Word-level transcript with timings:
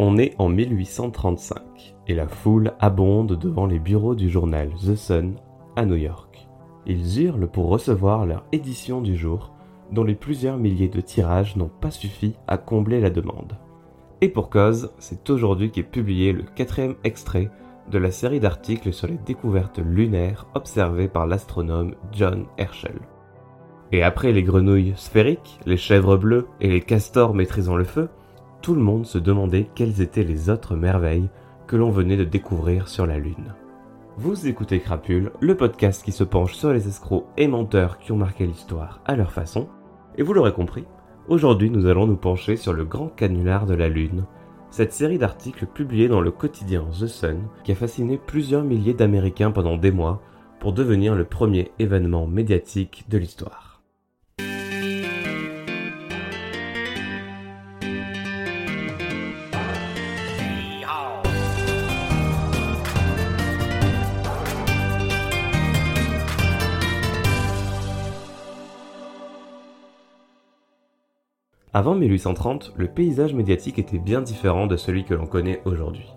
On 0.00 0.16
est 0.16 0.36
en 0.38 0.48
1835 0.48 1.96
et 2.06 2.14
la 2.14 2.28
foule 2.28 2.72
abonde 2.78 3.36
devant 3.36 3.66
les 3.66 3.80
bureaux 3.80 4.14
du 4.14 4.30
journal 4.30 4.70
The 4.74 4.94
Sun 4.94 5.34
à 5.74 5.84
New 5.86 5.96
York. 5.96 6.46
Ils 6.86 7.20
hurlent 7.20 7.48
pour 7.48 7.66
recevoir 7.66 8.24
leur 8.24 8.44
édition 8.52 9.00
du 9.00 9.16
jour, 9.16 9.52
dont 9.90 10.04
les 10.04 10.14
plusieurs 10.14 10.56
milliers 10.56 10.88
de 10.88 11.00
tirages 11.00 11.56
n'ont 11.56 11.70
pas 11.80 11.90
suffi 11.90 12.36
à 12.46 12.58
combler 12.58 13.00
la 13.00 13.10
demande. 13.10 13.58
Et 14.20 14.28
pour 14.28 14.50
cause, 14.50 14.92
c'est 15.00 15.28
aujourd'hui 15.30 15.72
qu'est 15.72 15.82
publié 15.82 16.32
le 16.32 16.44
quatrième 16.44 16.94
extrait 17.02 17.50
de 17.90 17.98
la 17.98 18.12
série 18.12 18.38
d'articles 18.38 18.92
sur 18.92 19.08
les 19.08 19.18
découvertes 19.26 19.80
lunaires 19.80 20.46
observées 20.54 21.08
par 21.08 21.26
l'astronome 21.26 21.96
John 22.12 22.46
Herschel. 22.56 23.00
Et 23.90 24.04
après 24.04 24.30
les 24.30 24.44
grenouilles 24.44 24.92
sphériques, 24.94 25.58
les 25.66 25.76
chèvres 25.76 26.16
bleues 26.16 26.46
et 26.60 26.68
les 26.68 26.82
castors 26.82 27.34
maîtrisant 27.34 27.76
le 27.76 27.84
feu, 27.84 28.08
tout 28.62 28.74
le 28.74 28.80
monde 28.80 29.06
se 29.06 29.18
demandait 29.18 29.68
quelles 29.74 30.00
étaient 30.00 30.24
les 30.24 30.50
autres 30.50 30.76
merveilles 30.76 31.28
que 31.66 31.76
l'on 31.76 31.90
venait 31.90 32.16
de 32.16 32.24
découvrir 32.24 32.88
sur 32.88 33.06
la 33.06 33.18
Lune. 33.18 33.54
Vous 34.16 34.48
écoutez 34.48 34.80
Crapule, 34.80 35.30
le 35.40 35.56
podcast 35.56 36.04
qui 36.04 36.12
se 36.12 36.24
penche 36.24 36.54
sur 36.54 36.72
les 36.72 36.88
escrocs 36.88 37.26
et 37.36 37.46
menteurs 37.46 37.98
qui 37.98 38.10
ont 38.10 38.16
marqué 38.16 38.46
l'histoire 38.46 39.00
à 39.04 39.14
leur 39.14 39.32
façon, 39.32 39.68
et 40.16 40.22
vous 40.22 40.32
l'aurez 40.32 40.52
compris, 40.52 40.84
aujourd'hui 41.28 41.70
nous 41.70 41.86
allons 41.86 42.06
nous 42.06 42.16
pencher 42.16 42.56
sur 42.56 42.72
le 42.72 42.84
grand 42.84 43.08
canular 43.08 43.64
de 43.64 43.74
la 43.74 43.88
Lune, 43.88 44.24
cette 44.70 44.92
série 44.92 45.18
d'articles 45.18 45.66
publiés 45.66 46.08
dans 46.08 46.20
le 46.20 46.30
quotidien 46.30 46.84
The 46.98 47.06
Sun 47.06 47.48
qui 47.64 47.72
a 47.72 47.76
fasciné 47.76 48.18
plusieurs 48.18 48.64
milliers 48.64 48.94
d'Américains 48.94 49.50
pendant 49.50 49.76
des 49.76 49.92
mois 49.92 50.20
pour 50.58 50.72
devenir 50.72 51.14
le 51.14 51.24
premier 51.24 51.70
événement 51.78 52.26
médiatique 52.26 53.04
de 53.08 53.18
l'histoire. 53.18 53.67
Avant 71.74 71.94
1830, 71.94 72.72
le 72.76 72.88
paysage 72.88 73.34
médiatique 73.34 73.78
était 73.78 73.98
bien 73.98 74.22
différent 74.22 74.66
de 74.66 74.78
celui 74.78 75.04
que 75.04 75.12
l'on 75.12 75.26
connaît 75.26 75.60
aujourd'hui. 75.66 76.08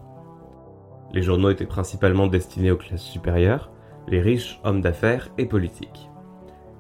Les 1.12 1.22
journaux 1.22 1.50
étaient 1.50 1.66
principalement 1.66 2.28
destinés 2.28 2.72
aux 2.72 2.78
classes 2.78 3.04
supérieures, 3.04 3.70
les 4.08 4.22
riches 4.22 4.62
hommes 4.64 4.80
d'affaires 4.80 5.30
et 5.38 5.46
politiques. 5.46 6.10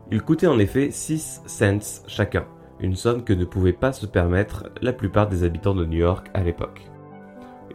Ils 0.10 0.22
coûtaient 0.22 0.48
en 0.48 0.58
effet 0.58 0.90
6 0.90 1.42
cents 1.48 2.06
chacun, 2.08 2.46
une 2.80 2.96
somme 2.96 3.26
que 3.26 3.34
ne 3.34 3.44
pouvaient 3.44 3.74
pas 3.74 3.92
se 3.92 4.06
permettre 4.06 4.70
la 4.82 4.94
plupart 4.94 5.28
des 5.28 5.44
habitants 5.44 5.76
de 5.76 5.86
New 5.86 6.00
York 6.00 6.28
à 6.34 6.42
l'époque. 6.42 6.90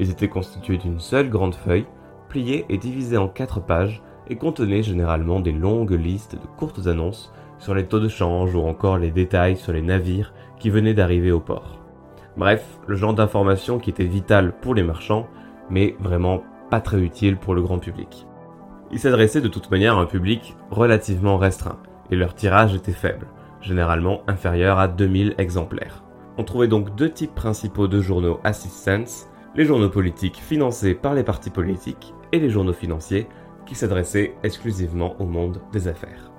Ils 0.01 0.11
étaient 0.11 0.29
constitués 0.29 0.79
d'une 0.79 0.99
seule 0.99 1.29
grande 1.29 1.57
feuille, 1.57 1.87
pliée 2.31 2.65
et 2.71 2.79
divisée 2.79 3.19
en 3.19 3.29
quatre 3.29 3.61
pages, 3.61 4.03
et 4.29 4.37
contenaient 4.37 4.83
généralement 4.83 5.41
des 5.41 5.53
longues 5.53 5.93
listes 5.93 6.37
de 6.37 6.47
courtes 6.57 6.87
annonces 6.87 7.33
sur 7.59 7.75
les 7.75 7.87
taux 7.87 8.01
de 8.01 8.09
change 8.09 8.55
ou 8.55 8.61
encore 8.61 8.99
les 8.99 9.11
détails 9.11 9.57
sur 9.57 9.73
les 9.73 9.83
navires 9.83 10.33
qui 10.59 10.71
venaient 10.71 10.95
d'arriver 10.95 11.33
au 11.33 11.41
port. 11.41 11.81
Bref, 12.37 12.79
le 12.87 12.97
genre 12.97 13.15
d'information 13.15 13.79
qui 13.79 13.91
était 13.91 14.05
vital 14.05 14.53
pour 14.61 14.75
les 14.75 14.83
marchands, 14.83 15.27
mais 15.71 15.97
vraiment 16.01 16.43
pas 16.71 16.81
très 16.81 17.01
utile 17.01 17.37
pour 17.37 17.55
le 17.55 17.62
grand 17.62 17.79
public. 17.79 18.27
Ils 18.93 19.01
s'adressaient 19.01 19.41
de 19.41 19.49
toute 19.49 19.71
manière 19.71 19.97
à 19.97 20.03
un 20.03 20.07
public 20.07 20.57
relativement 20.71 21.39
restreint, 21.39 21.79
et 22.11 22.17
leur 22.17 22.34
tirage 22.34 22.75
était 22.75 22.93
faible, 22.93 23.27
généralement 23.61 24.21
inférieur 24.27 24.79
à 24.79 24.89
2000 24.89 25.34
exemplaires. 25.39 26.05
On 26.39 26.45
trouvait 26.45 26.69
donc 26.69 26.95
deux 26.95 27.11
types 27.11 27.34
principaux 27.34 27.89
de 27.89 28.01
journaux 28.01 28.39
à 28.45 28.53
6 28.53 28.69
cents, 28.69 29.29
les 29.55 29.65
journaux 29.65 29.89
politiques 29.89 30.37
financés 30.37 30.95
par 30.95 31.15
les 31.15 31.25
partis 31.25 31.51
politiques 31.51 32.15
et 32.33 32.39
les 32.39 32.51
journaux 32.51 32.75
financiers 32.75 33.27
qui 33.65 33.75
s'adressaient 33.75 34.34
exclusivement 34.43 35.17
au 35.19 35.25
monde 35.25 35.61
des 35.73 35.89
affaires. 35.89 36.31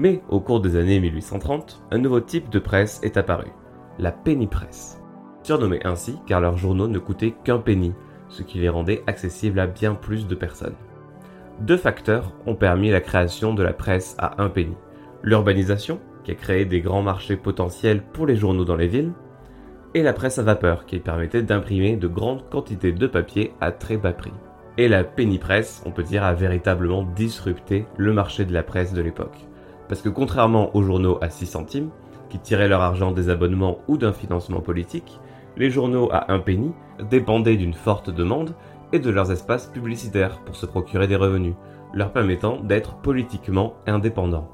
Mais 0.00 0.22
au 0.30 0.40
cours 0.40 0.60
des 0.60 0.76
années 0.76 0.98
1830, 0.98 1.82
un 1.90 1.98
nouveau 1.98 2.20
type 2.20 2.48
de 2.48 2.58
presse 2.58 3.00
est 3.02 3.18
apparu, 3.18 3.48
la 3.98 4.10
penny 4.10 4.46
press. 4.46 4.98
Surnommée 5.42 5.84
ainsi 5.84 6.16
car 6.26 6.40
leurs 6.40 6.56
journaux 6.56 6.88
ne 6.88 6.98
coûtaient 6.98 7.34
qu'un 7.44 7.58
penny, 7.58 7.92
ce 8.30 8.42
qui 8.42 8.60
les 8.60 8.70
rendait 8.70 9.02
accessibles 9.06 9.60
à 9.60 9.66
bien 9.66 9.94
plus 9.94 10.26
de 10.26 10.34
personnes. 10.34 10.76
Deux 11.60 11.76
facteurs 11.76 12.32
ont 12.46 12.54
permis 12.54 12.88
la 12.88 13.02
création 13.02 13.52
de 13.52 13.62
la 13.62 13.74
presse 13.74 14.16
à 14.16 14.42
un 14.42 14.48
penny. 14.48 14.74
L'urbanisation, 15.22 16.00
qui 16.24 16.30
a 16.30 16.34
créé 16.34 16.64
des 16.64 16.80
grands 16.80 17.02
marchés 17.02 17.36
potentiels 17.36 18.02
pour 18.02 18.24
les 18.24 18.36
journaux 18.36 18.64
dans 18.64 18.76
les 18.76 18.88
villes, 18.88 19.12
et 19.92 20.02
la 20.02 20.14
presse 20.14 20.38
à 20.38 20.42
vapeur, 20.42 20.86
qui 20.86 20.98
permettait 20.98 21.42
d'imprimer 21.42 21.96
de 21.96 22.08
grandes 22.08 22.48
quantités 22.48 22.92
de 22.92 23.06
papier 23.06 23.52
à 23.60 23.70
très 23.70 23.98
bas 23.98 24.14
prix. 24.14 24.32
Et 24.78 24.88
la 24.88 25.04
penny 25.04 25.38
on 25.84 25.90
peut 25.90 26.04
dire, 26.04 26.24
a 26.24 26.32
véritablement 26.32 27.02
disrupté 27.02 27.84
le 27.98 28.14
marché 28.14 28.46
de 28.46 28.54
la 28.54 28.62
presse 28.62 28.94
de 28.94 29.02
l'époque. 29.02 29.49
Parce 29.90 30.02
que 30.02 30.08
contrairement 30.08 30.74
aux 30.76 30.84
journaux 30.84 31.18
à 31.20 31.30
6 31.30 31.46
centimes, 31.46 31.90
qui 32.28 32.38
tiraient 32.38 32.68
leur 32.68 32.80
argent 32.80 33.10
des 33.10 33.28
abonnements 33.28 33.78
ou 33.88 33.96
d'un 33.96 34.12
financement 34.12 34.60
politique, 34.60 35.18
les 35.56 35.68
journaux 35.68 36.08
à 36.12 36.32
un 36.32 36.38
penny 36.38 36.70
dépendaient 37.10 37.56
d'une 37.56 37.74
forte 37.74 38.08
demande 38.08 38.54
et 38.92 39.00
de 39.00 39.10
leurs 39.10 39.32
espaces 39.32 39.66
publicitaires 39.66 40.38
pour 40.44 40.54
se 40.54 40.64
procurer 40.64 41.08
des 41.08 41.16
revenus, 41.16 41.54
leur 41.92 42.12
permettant 42.12 42.60
d'être 42.60 42.98
politiquement 42.98 43.74
indépendants. 43.88 44.48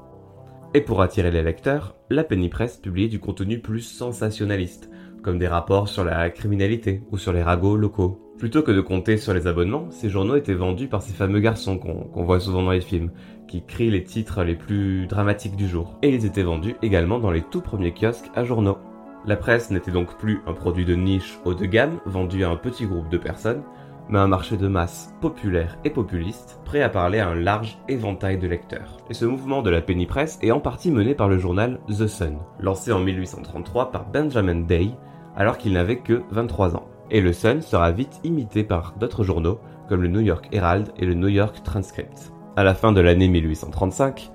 Et 0.73 0.81
pour 0.81 1.03
attirer 1.03 1.29
les 1.29 1.43
lecteurs, 1.43 1.93
la 2.09 2.23
penny 2.23 2.49
press 2.49 2.77
publiait 2.77 3.07
du 3.07 3.19
contenu 3.19 3.59
plus 3.59 3.81
sensationnaliste, 3.81 4.89
comme 5.21 5.37
des 5.37 5.47
rapports 5.47 5.87
sur 5.87 6.03
la 6.03 6.31
criminalité 6.31 7.03
ou 7.11 7.19
sur 7.19 7.31
les 7.31 7.43
ragots 7.43 7.77
locaux. 7.77 8.23
Plutôt 8.39 8.63
que 8.63 8.71
de 8.71 8.81
compter 8.81 9.17
sur 9.17 9.33
les 9.33 9.47
abonnements, 9.47 9.89
ces 9.91 10.09
journaux 10.09 10.35
étaient 10.35 10.53
vendus 10.53 10.87
par 10.87 11.01
ces 11.01 11.13
fameux 11.13 11.39
garçons 11.39 11.77
qu'on 11.77 12.23
voit 12.23 12.39
souvent 12.39 12.63
dans 12.63 12.71
les 12.71 12.81
films, 12.81 13.11
qui 13.47 13.63
crient 13.63 13.91
les 13.91 14.03
titres 14.03 14.43
les 14.43 14.55
plus 14.55 15.07
dramatiques 15.07 15.55
du 15.55 15.67
jour. 15.67 15.97
Et 16.01 16.09
ils 16.09 16.25
étaient 16.25 16.43
vendus 16.43 16.75
également 16.81 17.19
dans 17.19 17.31
les 17.31 17.41
tout 17.41 17.61
premiers 17.61 17.93
kiosques 17.93 18.29
à 18.35 18.43
journaux. 18.43 18.77
La 19.25 19.35
presse 19.35 19.71
n'était 19.71 19.91
donc 19.91 20.17
plus 20.17 20.41
un 20.45 20.53
produit 20.53 20.85
de 20.85 20.95
niche 20.95 21.39
haut 21.45 21.53
de 21.53 21.65
gamme 21.65 21.99
vendu 22.05 22.43
à 22.43 22.49
un 22.49 22.55
petit 22.55 22.85
groupe 22.85 23.09
de 23.09 23.17
personnes, 23.17 23.63
mais 24.09 24.19
un 24.19 24.27
marché 24.27 24.57
de 24.57 24.67
masse 24.67 25.13
populaire 25.19 25.77
et 25.83 25.89
populiste, 25.89 26.59
prêt 26.63 26.81
à 26.81 26.89
parler 26.89 27.19
à 27.19 27.29
un 27.29 27.35
large 27.35 27.77
éventail 27.89 28.37
de 28.37 28.47
lecteurs. 28.47 28.97
Et 29.09 29.13
ce 29.13 29.25
mouvement 29.25 29.61
de 29.61 29.69
la 29.69 29.81
penny 29.81 30.05
press 30.05 30.39
est 30.41 30.51
en 30.51 30.59
partie 30.59 30.91
mené 30.91 31.15
par 31.15 31.27
le 31.27 31.37
journal 31.37 31.79
The 31.89 32.07
Sun, 32.07 32.37
lancé 32.59 32.91
en 32.91 32.99
1833 32.99 33.91
par 33.91 34.09
Benjamin 34.09 34.61
Day, 34.61 34.91
alors 35.35 35.57
qu'il 35.57 35.73
n'avait 35.73 35.99
que 35.99 36.23
23 36.31 36.75
ans 36.75 36.87
et 37.11 37.21
le 37.21 37.33
Sun 37.33 37.61
sera 37.61 37.91
vite 37.91 38.19
imité 38.23 38.63
par 38.63 38.93
d'autres 38.99 39.23
journaux 39.23 39.59
comme 39.87 40.01
le 40.01 40.09
New 40.09 40.19
York 40.19 40.49
Herald 40.51 40.91
et 40.97 41.05
le 41.05 41.13
New 41.13 41.29
York 41.29 41.63
Transcript. 41.63 42.33
À 42.57 42.63
la 42.63 42.73
fin 42.73 42.91
de 42.91 43.01
l'année 43.01 43.27
1835, 43.27 44.31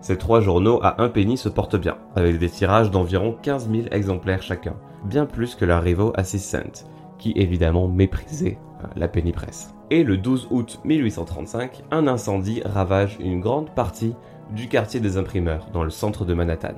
ces 0.00 0.16
trois 0.16 0.40
journaux 0.40 0.80
à 0.82 1.02
un 1.02 1.10
penny 1.10 1.36
se 1.36 1.50
portent 1.50 1.76
bien, 1.76 1.98
avec 2.14 2.38
des 2.38 2.48
tirages 2.48 2.90
d'environ 2.90 3.36
15 3.42 3.68
000 3.70 3.88
exemplaires 3.90 4.40
chacun, 4.40 4.76
bien 5.04 5.26
plus 5.26 5.54
que 5.54 5.66
leurs 5.66 5.82
rivaux 5.82 6.10
à 6.16 6.24
6 6.24 6.38
cents, 6.38 6.86
qui 7.18 7.34
évidemment 7.36 7.86
méprisaient 7.86 8.56
euh, 8.82 8.86
la 8.96 9.08
penny 9.08 9.32
press. 9.32 9.74
Et 9.90 10.04
le 10.04 10.16
12 10.16 10.48
août 10.50 10.80
1835, 10.86 11.82
un 11.90 12.06
incendie 12.06 12.62
ravage 12.64 13.18
une 13.20 13.40
grande 13.40 13.68
partie 13.74 14.14
du 14.52 14.68
quartier 14.68 15.00
des 15.00 15.18
imprimeurs, 15.18 15.66
dans 15.74 15.84
le 15.84 15.90
centre 15.90 16.24
de 16.24 16.32
Manhattan. 16.32 16.76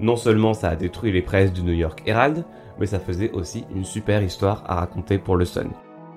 Non 0.00 0.16
seulement 0.16 0.52
ça 0.52 0.68
a 0.68 0.76
détruit 0.76 1.12
les 1.12 1.22
presses 1.22 1.54
du 1.54 1.62
New 1.62 1.72
York 1.72 2.02
Herald, 2.04 2.44
mais 2.78 2.84
ça 2.84 3.00
faisait 3.00 3.32
aussi 3.32 3.64
une 3.74 3.86
super 3.86 4.22
histoire 4.22 4.64
à 4.66 4.74
raconter 4.74 5.16
pour 5.16 5.36
le 5.36 5.46
Sun. 5.46 5.70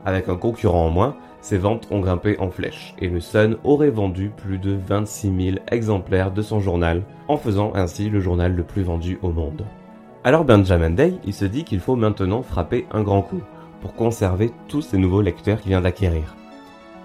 Avec 0.03 0.27
un 0.27 0.35
concurrent 0.35 0.87
en 0.87 0.89
moins, 0.89 1.15
ses 1.43 1.57
ventes 1.57 1.87
ont 1.91 1.99
grimpé 1.99 2.39
en 2.39 2.49
flèche 2.49 2.95
et 2.99 3.09
le 3.09 3.19
Sun 3.19 3.57
aurait 3.65 3.89
vendu 3.89 4.31
plus 4.35 4.57
de 4.57 4.77
26 4.87 5.51
000 5.51 5.57
exemplaires 5.69 6.31
de 6.31 6.41
son 6.41 6.61
journal, 6.61 7.03
en 7.27 7.35
faisant 7.35 7.73
ainsi 7.75 8.09
le 8.09 8.21
journal 8.21 8.55
le 8.55 8.63
plus 8.63 8.81
vendu 8.81 9.19
au 9.21 9.29
monde. 9.29 9.65
Alors 10.23 10.45
Benjamin 10.45 10.91
Day, 10.91 11.15
il 11.25 11.33
se 11.33 11.43
dit 11.43 11.65
qu'il 11.65 11.81
faut 11.81 11.97
maintenant 11.97 12.43
frapper 12.43 12.87
un 12.91 13.03
grand 13.03 13.21
coup 13.21 13.41
pour 13.81 13.93
conserver 13.93 14.51
tous 14.69 14.81
ces 14.81 14.97
nouveaux 14.97 15.21
lecteurs 15.21 15.59
qu'il 15.59 15.71
vient 15.71 15.81
d'acquérir. 15.81 16.33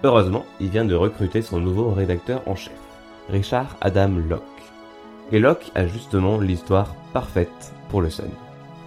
Heureusement, 0.05 0.45
il 0.61 0.69
vient 0.69 0.85
de 0.85 0.95
recruter 0.95 1.43
son 1.43 1.59
nouveau 1.59 1.91
rédacteur 1.91 2.41
en 2.47 2.55
chef, 2.55 2.79
Richard 3.29 3.77
Adam 3.81 4.12
Locke. 4.29 4.43
Et 5.33 5.41
Locke 5.41 5.73
a 5.75 5.89
justement 5.89 6.39
l'histoire 6.39 6.95
parfaite 7.12 7.73
pour 7.89 8.03
le 8.03 8.09
Sun. 8.09 8.31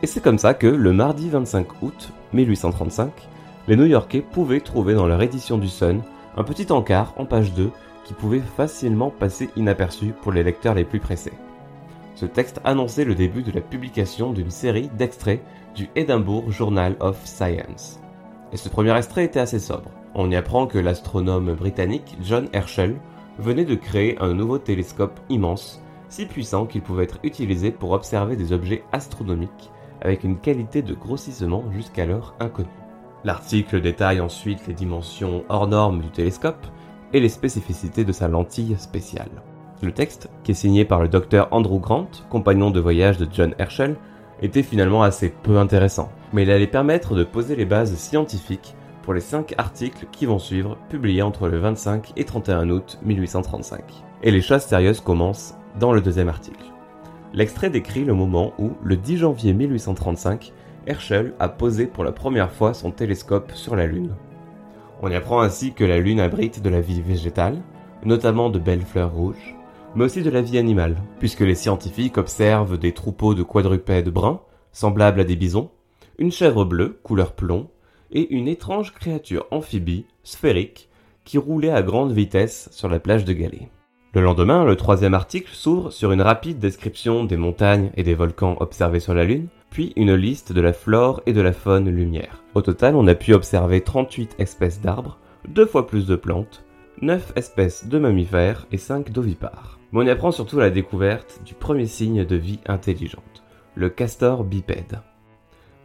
Et 0.02 0.08
c'est 0.08 0.24
comme 0.24 0.38
ça 0.38 0.54
que, 0.54 0.68
le 0.68 0.94
mardi 0.94 1.30
25 1.30 1.82
août 1.82 2.14
1835, 2.32 3.12
les 3.68 3.76
New-Yorkais 3.76 4.22
pouvaient 4.22 4.62
trouver 4.62 4.94
dans 4.94 5.08
leur 5.08 5.22
édition 5.22 5.58
du 5.58 5.68
Sun 5.68 6.02
un 6.36 6.44
petit 6.44 6.72
encart 6.72 7.14
en 7.18 7.26
page 7.26 7.54
2 7.54 7.72
qui 8.06 8.14
pouvait 8.14 8.40
facilement 8.40 9.12
passer 9.12 9.50
inaperçu 9.56 10.14
pour 10.22 10.32
les 10.32 10.44
lecteurs 10.44 10.74
les 10.74 10.86
plus 10.86 11.00
pressés. 11.00 11.34
Ce 12.16 12.26
texte 12.26 12.60
annonçait 12.64 13.06
le 13.06 13.16
début 13.16 13.44
de 13.44 13.52
la 13.52 13.62
publication 13.62 14.34
d'une 14.34 14.52
série 14.52 14.90
d'extraits 14.98 15.42
du 15.76 15.90
Edinburgh 15.96 16.50
Journal 16.50 16.96
of 17.00 17.24
Science. 17.26 18.00
Et 18.52 18.58
ce 18.58 18.70
premier 18.70 18.96
extrait 18.98 19.26
était 19.26 19.40
assez 19.40 19.60
sobre. 19.60 19.92
On 20.14 20.30
y 20.30 20.36
apprend 20.36 20.68
que 20.68 20.78
l'astronome 20.78 21.54
britannique 21.54 22.18
John 22.22 22.50
Herschel 22.54 22.96
venait 23.40 23.66
de 23.66 23.76
créer 23.76 24.18
un 24.20 24.34
nouveau 24.34 24.58
télescope 24.58 25.20
immense, 25.30 25.82
si 26.10 26.26
puissant 26.26 26.66
qu'il 26.66 26.82
pouvait 26.82 27.06
être 27.06 27.20
utilisé 27.24 27.72
pour 27.72 27.92
observer 27.92 28.36
des 28.36 28.52
objets 28.52 28.84
astronomiques 28.92 29.72
avec 30.02 30.24
une 30.24 30.38
qualité 30.38 30.82
de 30.82 30.94
grossissement 30.94 31.64
jusqu'alors 31.72 32.36
inconnue. 32.40 32.81
L'article 33.24 33.82
détaille 33.82 34.20
ensuite 34.20 34.68
les 34.68 34.74
dimensions 34.74 35.44
hors 35.50 35.68
normes 35.68 36.02
du 36.02 36.10
télescope 36.10 36.66
et 37.14 37.20
les 37.20 37.30
spécificités 37.30 38.04
de 38.04 38.12
sa 38.12 38.28
lentille 38.28 38.76
spéciale. 38.80 39.30
Le 39.84 39.92
texte, 39.92 40.30
qui 40.44 40.52
est 40.52 40.56
signé 40.56 40.86
par 40.86 41.02
le 41.02 41.08
docteur 41.08 41.48
Andrew 41.52 41.80
Grant, 41.80 42.10
compagnon 42.30 42.72
de 42.72 42.80
voyage 42.80 43.18
de 43.18 43.28
John 43.32 43.54
Herschel, 43.60 43.96
était 44.42 44.64
finalement 44.64 45.04
assez 45.04 45.30
peu 45.30 45.58
intéressant, 45.58 46.12
mais 46.34 46.44
il 46.44 46.52
allait 46.52 46.68
permettre 46.68 47.16
de 47.16 47.24
poser 47.24 47.56
les 47.56 47.66
bases 47.66 47.96
scientifiques 47.96 48.76
pour 49.04 49.14
les 49.14 49.22
5 49.22 49.56
articles 49.58 50.08
qui 50.12 50.26
vont 50.26 50.40
suivre, 50.40 50.78
publiés 50.90 51.22
entre 51.22 51.48
le 51.48 51.58
25 51.58 52.14
et 52.16 52.26
31 52.26 52.70
août 52.70 53.00
1835. 53.04 53.84
Et 54.24 54.32
les 54.32 54.42
choses 54.42 54.62
sérieuses 54.62 55.02
commencent 55.02 55.56
dans 55.80 55.94
le 55.94 56.02
deuxième 56.02 56.30
article. 56.30 56.66
L'extrait 57.34 57.70
décrit 57.70 58.04
le 58.04 58.14
moment 58.14 58.54
où, 58.60 58.72
le 58.84 58.98
10 58.98 59.18
janvier 59.18 59.54
1835, 59.54 60.54
Herschel 60.88 61.34
a 61.40 61.48
posé 61.48 61.86
pour 61.86 62.04
la 62.04 62.12
première 62.12 62.52
fois 62.52 62.74
son 62.74 62.92
télescope 62.92 63.52
sur 63.54 63.76
la 63.76 63.86
Lune. 63.86 64.16
On 65.02 65.12
y 65.12 65.16
apprend 65.16 65.42
ainsi 65.42 65.74
que 65.74 65.84
la 65.84 66.00
Lune 66.00 66.20
abrite 66.20 66.62
de 66.62 66.70
la 66.70 66.82
vie 66.82 67.02
végétale, 67.02 67.62
notamment 68.04 68.50
de 68.50 68.60
belles 68.60 68.86
fleurs 68.86 69.14
rouges, 69.14 69.56
mais 69.96 70.06
aussi 70.06 70.24
de 70.24 70.30
la 70.30 70.42
vie 70.42 70.58
animale, 70.58 70.98
puisque 71.20 71.42
les 71.42 71.56
scientifiques 71.56 72.18
observent 72.18 72.78
des 72.78 72.94
troupeaux 72.94 73.36
de 73.36 73.44
quadrupèdes 73.44 74.10
bruns, 74.10 74.42
semblables 74.72 75.20
à 75.20 75.24
des 75.24 75.36
bisons, 75.36 75.70
une 76.18 76.32
chèvre 76.32 76.66
bleue, 76.66 77.00
couleur 77.04 77.34
plomb, 77.34 77.70
et 78.12 78.34
une 78.34 78.48
étrange 78.48 78.94
créature 78.94 79.46
amphibie, 79.52 80.06
sphérique, 80.24 80.90
qui 81.24 81.38
roulait 81.38 81.72
à 81.72 81.84
grande 81.84 82.12
vitesse 82.12 82.70
sur 82.72 82.90
la 82.90 83.00
plage 83.00 83.26
de 83.26 83.34
Galets. 83.34 83.70
Le 84.14 84.22
lendemain, 84.22 84.66
le 84.66 84.76
troisième 84.76 85.14
article 85.14 85.54
s'ouvre 85.54 85.92
sur 85.92 86.12
une 86.12 86.22
rapide 86.22 86.60
description 86.60 87.24
des 87.24 87.38
montagnes 87.38 87.92
et 87.96 88.04
des 88.04 88.16
volcans 88.16 88.58
observés 88.60 89.00
sur 89.00 89.14
la 89.14 89.24
Lune, 89.24 89.48
puis 89.72 89.94
une 89.96 90.14
liste 90.14 90.52
de 90.52 90.62
la 90.62 90.74
flore 90.74 91.24
et 91.26 91.34
de 91.34 91.42
la 91.42 91.54
faune 91.54 91.90
lumière. 91.90 92.44
Au 92.54 92.62
total, 92.62 92.96
on 92.96 93.08
a 93.08 93.16
pu 93.16 93.34
observer 93.34 93.82
38 93.82 94.36
espèces 94.38 94.82
d'arbres, 94.82 95.18
deux 95.48 95.66
fois 95.66 95.88
plus 95.88 96.06
de 96.06 96.18
plantes, 96.18 96.64
9 97.02 97.34
espèces 97.38 97.88
de 97.88 97.98
mammifères 97.98 98.68
et 98.72 98.78
5 98.78 99.12
d'ovipares. 99.12 99.80
Mais 99.92 100.00
on 100.00 100.06
y 100.06 100.10
apprend 100.10 100.32
surtout 100.32 100.60
la 100.60 100.70
découverte 100.70 101.42
du 101.46 101.54
premier 101.56 101.88
signe 101.88 102.26
de 102.26 102.36
vie 102.36 102.60
intelligente, 102.68 103.44
le 103.76 103.90
castor 103.90 104.44
bipède. 104.44 105.00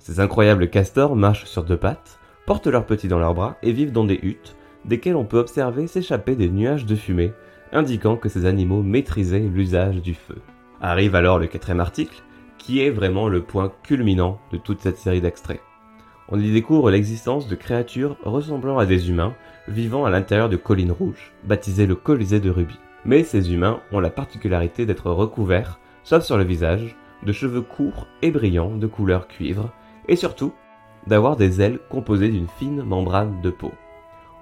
Ces 0.01 0.21
incroyables 0.21 0.69
castors 0.69 1.17
marchent 1.17 1.47
sur 1.47 1.65
deux 1.65 1.77
pattes, 1.77 2.19
portent 2.45 2.67
leurs 2.67 2.87
petits 2.87 3.09
dans 3.09 3.19
leurs 3.19 3.35
bras 3.35 3.57
et 3.63 3.73
vivent 3.73 3.93
dans 3.93 4.05
des 4.05 4.19
huttes, 4.23 4.57
desquelles 4.85 5.17
on 5.17 5.25
peut 5.25 5.39
observer 5.39 5.87
s'échapper 5.87 6.35
des 6.35 6.49
nuages 6.49 6.87
de 6.87 6.97
fumée, 6.97 7.33
indiquant 7.73 8.17
que 8.17 8.29
ces 8.29 8.47
animaux 8.47 8.83
maîtrisaient 8.83 9.39
l'usage 9.41 10.03
du 10.03 10.15
feu. 10.15 10.39
Arrive 10.81 11.15
alors 11.15 11.39
le 11.39 11.47
quatrième 11.47 11.81
article, 11.81 12.23
qui 12.67 12.81
est 12.81 12.91
vraiment 12.91 13.29
le 13.29 13.43
point 13.43 13.71
culminant 13.85 14.41
de 14.51 14.57
toute 14.57 14.81
cette 14.81 14.99
série 14.99 15.21
d'extraits. 15.21 15.63
On 16.29 16.41
y 16.41 16.51
découvre 16.51 16.91
l'existence 16.91 17.47
de 17.47 17.55
créatures 17.55 18.17
ressemblant 18.25 18.77
à 18.77 18.87
des 18.87 19.09
humains 19.09 19.35
vivant 19.69 20.05
à 20.05 20.11
l'intérieur 20.11 20.49
de 20.49 20.57
collines 20.57 20.91
rouges, 20.91 21.33
baptisées 21.45 21.87
le 21.87 21.95
Colisée 21.95 22.41
de 22.41 22.51
Rubis. 22.51 22.81
Mais 23.05 23.23
ces 23.23 23.53
humains 23.53 23.79
ont 23.93 24.01
la 24.01 24.11
particularité 24.11 24.85
d'être 24.85 25.13
recouverts, 25.13 25.79
sauf 26.03 26.25
sur 26.25 26.37
le 26.37 26.43
visage, 26.43 26.97
de 27.23 27.31
cheveux 27.31 27.63
courts 27.63 28.09
et 28.21 28.33
brillants 28.33 28.77
de 28.77 28.89
couleur 28.89 29.29
cuivre, 29.29 29.71
et 30.09 30.17
surtout 30.17 30.53
d'avoir 31.07 31.37
des 31.37 31.61
ailes 31.61 31.79
composées 31.89 32.31
d'une 32.31 32.49
fine 32.49 32.83
membrane 32.83 33.41
de 33.43 33.51
peau. 33.51 33.71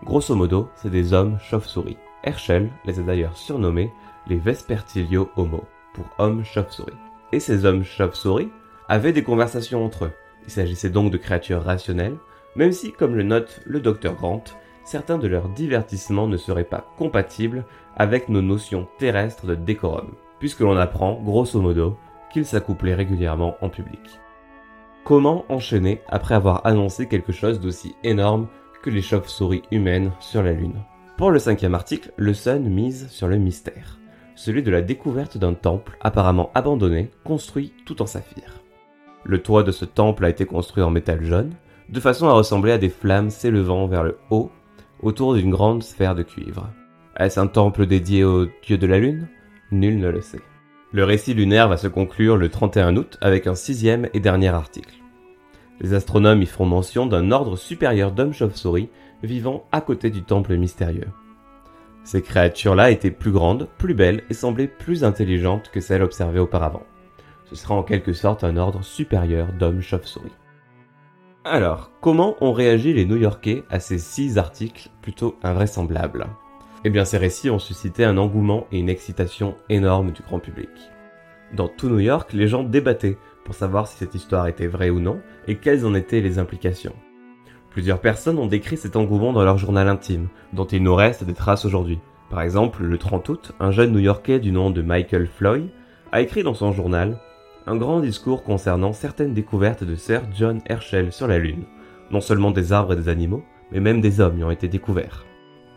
Grosso 0.03 0.35
modo, 0.35 0.71
c'est 0.77 0.91
des 0.91 1.13
hommes 1.13 1.39
chauves-souris. 1.41 1.99
Herschel 2.23 2.71
les 2.87 2.99
a 2.99 3.03
d'ailleurs 3.03 3.37
surnommés 3.37 3.93
les 4.29 4.39
Vespertilio 4.39 5.29
Homo, 5.37 5.65
pour 5.93 6.07
hommes 6.17 6.43
chauves-souris. 6.43 6.95
Et 7.33 7.41
ces 7.41 7.65
hommes 7.65 7.85
chauves-souris 7.85 8.51
avaient 8.89 9.13
des 9.13 9.23
conversations 9.23 9.85
entre 9.85 10.07
eux. 10.07 10.13
Il 10.45 10.51
s'agissait 10.51 10.91
donc 10.91 11.11
de 11.11 11.17
créatures 11.17 11.63
rationnelles, 11.63 12.17
même 12.57 12.73
si, 12.73 12.93
comme 12.93 13.17
le 13.17 13.23
note 13.23 13.61
le 13.65 13.81
docteur 13.81 14.15
Grant, 14.15 14.45
certains 14.85 15.19
de 15.19 15.27
leurs 15.27 15.49
divertissements 15.49 16.29
ne 16.29 16.37
seraient 16.37 16.65
pas 16.65 16.87
compatibles 16.99 17.65
avec 17.97 18.29
nos 18.29 18.43
notions 18.43 18.87
terrestres 18.99 19.47
de 19.47 19.55
décorum, 19.55 20.15
puisque 20.39 20.61
l'on 20.61 20.77
apprend, 20.77 21.21
grosso 21.23 21.61
modo, 21.61 21.97
qu'ils 22.33 22.47
s'accouplaient 22.47 22.95
régulièrement 22.95 23.57
en 23.61 23.69
public. 23.69 24.01
Comment 25.05 25.45
enchaîner 25.49 26.01
après 26.09 26.35
avoir 26.35 26.67
annoncé 26.67 27.09
quelque 27.09 27.33
chose 27.33 27.61
d'aussi 27.61 27.95
énorme 28.05 28.49
que 28.83 28.91
les 28.91 29.03
chauves-souris 29.03 29.63
humaines 29.71 30.13
sur 30.21 30.43
la 30.43 30.53
Lune? 30.53 30.83
Pour 31.17 31.31
le 31.31 31.39
cinquième 31.39 31.75
article, 31.75 32.13
le 32.17 32.35
Sun 32.35 32.69
mise 32.69 33.09
sur 33.09 33.29
le 33.29 33.37
mystère, 33.37 33.99
celui 34.35 34.63
de 34.63 34.71
la 34.71 34.83
découverte 34.83 35.39
d'un 35.39 35.55
temple 35.55 35.97
apparemment 36.01 36.51
abandonné, 36.55 37.11
construit 37.25 37.73
tout 37.87 38.03
en 38.03 38.07
saphir. 38.07 38.63
Le 39.25 39.43
toit 39.43 39.63
de 39.63 39.73
ce 39.73 39.85
temple 39.85 40.25
a 40.25 40.29
été 40.29 40.45
construit 40.45 40.83
en 40.83 40.91
métal 40.91 41.25
jaune, 41.25 41.53
de 41.89 42.01
façon 42.01 42.29
à 42.29 42.33
ressembler 42.33 42.73
à 42.73 42.79
des 42.79 42.89
flammes 42.89 43.31
s'élevant 43.31 43.87
vers 43.87 44.03
le 44.03 44.19
haut 44.31 44.51
autour 45.03 45.35
d'une 45.35 45.51
grande 45.51 45.83
sphère 45.83 46.15
de 46.15 46.23
cuivre. 46.23 46.69
Est-ce 47.19 47.39
un 47.39 47.47
temple 47.47 47.87
dédié 47.87 48.25
au 48.25 48.47
dieu 48.63 48.79
de 48.79 48.87
la 48.87 48.99
lune? 48.99 49.29
Nul 49.71 49.99
ne 49.99 50.09
le 50.09 50.21
sait. 50.21 50.41
Le 50.93 51.05
récit 51.05 51.35
lunaire 51.35 51.69
va 51.69 51.77
se 51.77 51.89
conclure 51.89 52.37
le 52.37 52.49
31 52.49 52.97
août 52.97 53.19
avec 53.21 53.47
un 53.47 53.55
sixième 53.55 54.09
et 54.15 54.21
dernier 54.21 54.49
article. 54.49 54.95
Les 55.81 55.93
astronomes 55.93 56.43
y 56.43 56.47
font 56.47 56.67
mention 56.67 57.07
d'un 57.07 57.33
ordre 57.33 57.57
supérieur 57.57 58.13
d'hommes 58.13 58.33
chauves-souris 58.33 58.89
vivant 59.23 59.67
à 59.73 59.81
côté 59.81 60.11
du 60.11 60.23
temple 60.23 60.57
mystérieux. 60.57 61.09
Ces 62.05 62.21
créatures-là 62.23 62.91
étaient 62.91 63.11
plus 63.11 63.33
grandes, 63.33 63.69
plus 63.79 63.95
belles 63.95 64.23
et 64.29 64.35
semblaient 64.35 64.69
plus 64.69 65.05
intelligentes 65.05 65.71
que 65.73 65.81
celles 65.81 66.03
observées 66.03 66.39
auparavant. 66.39 66.85
Ce 67.47 67.57
sera 67.57 67.75
en 67.75 67.83
quelque 67.83 68.13
sorte 68.13 68.45
un 68.45 68.57
ordre 68.57 68.85
supérieur 68.85 69.53
d'hommes 69.53 69.81
chauves-souris. 69.81 70.33
Alors, 71.45 71.91
comment 72.01 72.37
ont 72.41 72.53
réagi 72.53 72.93
les 72.93 73.07
New-Yorkais 73.07 73.65
à 73.71 73.81
ces 73.81 73.99
six 73.99 74.39
articles 74.39 74.91
plutôt 75.03 75.37
invraisemblables? 75.43 76.27
Eh 76.85 76.91
bien, 76.91 77.07
ces 77.07 77.19
récits 77.19 77.51
ont 77.51 77.59
suscité 77.59 78.05
un 78.05 78.19
engouement 78.19 78.67
et 78.71 78.79
une 78.79 78.91
excitation 78.91 79.57
énorme 79.71 80.13
du 80.13 80.23
grand 80.23 80.39
public. 80.39 80.71
Dans 81.55 81.69
tout 81.69 81.89
New 81.89 82.01
York, 82.01 82.33
les 82.33 82.49
gens 82.49 82.63
débattaient 82.65 83.19
pour 83.45 83.55
savoir 83.55 83.87
si 83.87 83.97
cette 83.97 84.15
histoire 84.15 84.47
était 84.47 84.67
vraie 84.67 84.91
ou 84.91 85.01
non 85.01 85.21
et 85.47 85.57
quelles 85.57 85.87
en 85.87 85.95
étaient 85.95 86.21
les 86.21 86.39
implications. 86.39 86.95
Plusieurs 87.75 88.01
personnes 88.01 88.39
ont 88.39 88.47
décrit 88.47 88.77
cet 88.77 88.95
engouement 88.95 89.33
dans 89.33 89.43
leur 89.43 89.59
journal 89.59 89.89
intime, 89.89 90.29
dont 90.53 90.65
il 90.65 90.81
nous 90.81 90.95
reste 90.95 91.25
des 91.25 91.35
traces 91.35 91.65
aujourd'hui. 91.65 91.99
Par 92.31 92.41
exemple, 92.41 92.85
le 92.85 92.99
30 92.99 93.29
août, 93.29 93.53
un 93.59 93.73
jeune 93.73 93.91
New-Yorkais 93.91 94.39
du 94.39 94.53
nom 94.53 94.71
de 94.71 94.81
Michael 94.81 95.27
Floyd 95.27 95.67
a 96.13 96.21
écrit 96.21 96.45
dans 96.45 96.55
son 96.55 96.71
journal 96.71 97.19
un 97.67 97.75
grand 97.75 97.99
discours 97.99 98.45
concernant 98.45 98.93
certaines 98.93 99.35
découvertes 99.35 99.83
de 99.83 99.97
Sir 99.97 100.23
John 100.33 100.61
Herschel 100.67 101.13
sur 101.13 101.27
la 101.27 101.41
Lune. 101.41 101.65
Non 102.13 102.21
seulement 102.21 102.53
des 102.53 102.73
arbres 102.73 102.93
et 102.93 102.97
des 102.97 103.09
animaux, 103.09 103.43
mais 103.73 103.81
même 103.81 104.01
des 104.01 104.21
hommes 104.21 104.39
y 104.39 104.45
ont 104.45 104.53
été 104.53 104.69
découverts. 104.69 105.25